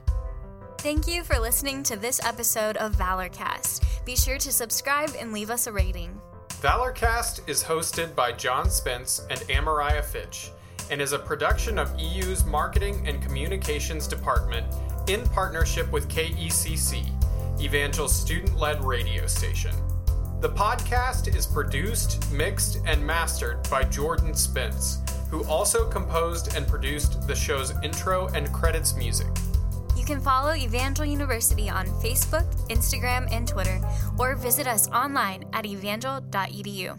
Thank 0.77 1.07
you 1.07 1.23
for 1.23 1.39
listening 1.39 1.81
to 1.81 1.95
this 1.95 2.23
episode 2.23 2.77
of 2.77 2.95
Valorcast. 2.95 4.05
Be 4.05 4.15
sure 4.15 4.37
to 4.37 4.51
subscribe 4.51 5.09
and 5.19 5.33
leave 5.33 5.49
us 5.49 5.65
a 5.65 5.71
rating. 5.71 6.21
Valorcast 6.61 7.49
is 7.49 7.63
hosted 7.63 8.13
by 8.13 8.31
John 8.31 8.69
Spence 8.69 9.25
and 9.31 9.39
Amariah 9.49 10.05
Fitch 10.05 10.51
and 10.91 11.01
is 11.01 11.13
a 11.13 11.19
production 11.19 11.79
of 11.79 11.91
EU's 11.99 12.45
Marketing 12.45 13.07
and 13.07 13.19
Communications 13.19 14.05
Department 14.05 14.67
in 15.07 15.27
partnership 15.29 15.91
with 15.91 16.07
KECC, 16.07 17.09
Evangel's 17.59 18.15
student 18.15 18.59
led 18.59 18.83
radio 18.83 19.25
station. 19.25 19.73
The 20.41 20.49
podcast 20.49 21.35
is 21.35 21.45
produced, 21.45 22.31
mixed, 22.31 22.79
and 22.85 23.05
mastered 23.05 23.69
by 23.69 23.83
Jordan 23.83 24.33
Spence, 24.33 24.99
who 25.29 25.43
also 25.43 25.89
composed 25.89 26.55
and 26.55 26.65
produced 26.65 27.27
the 27.27 27.35
show's 27.35 27.73
intro 27.83 28.29
and 28.29 28.49
credits 28.53 28.95
music. 28.95 29.27
You 29.97 30.05
can 30.05 30.21
follow 30.21 30.55
Evangel 30.55 31.03
University 31.03 31.69
on 31.69 31.87
Facebook, 32.01 32.45
Instagram, 32.69 33.29
and 33.33 33.49
Twitter, 33.49 33.81
or 34.17 34.37
visit 34.37 34.65
us 34.65 34.87
online 34.91 35.43
at 35.51 35.65
evangel.edu. 35.65 36.97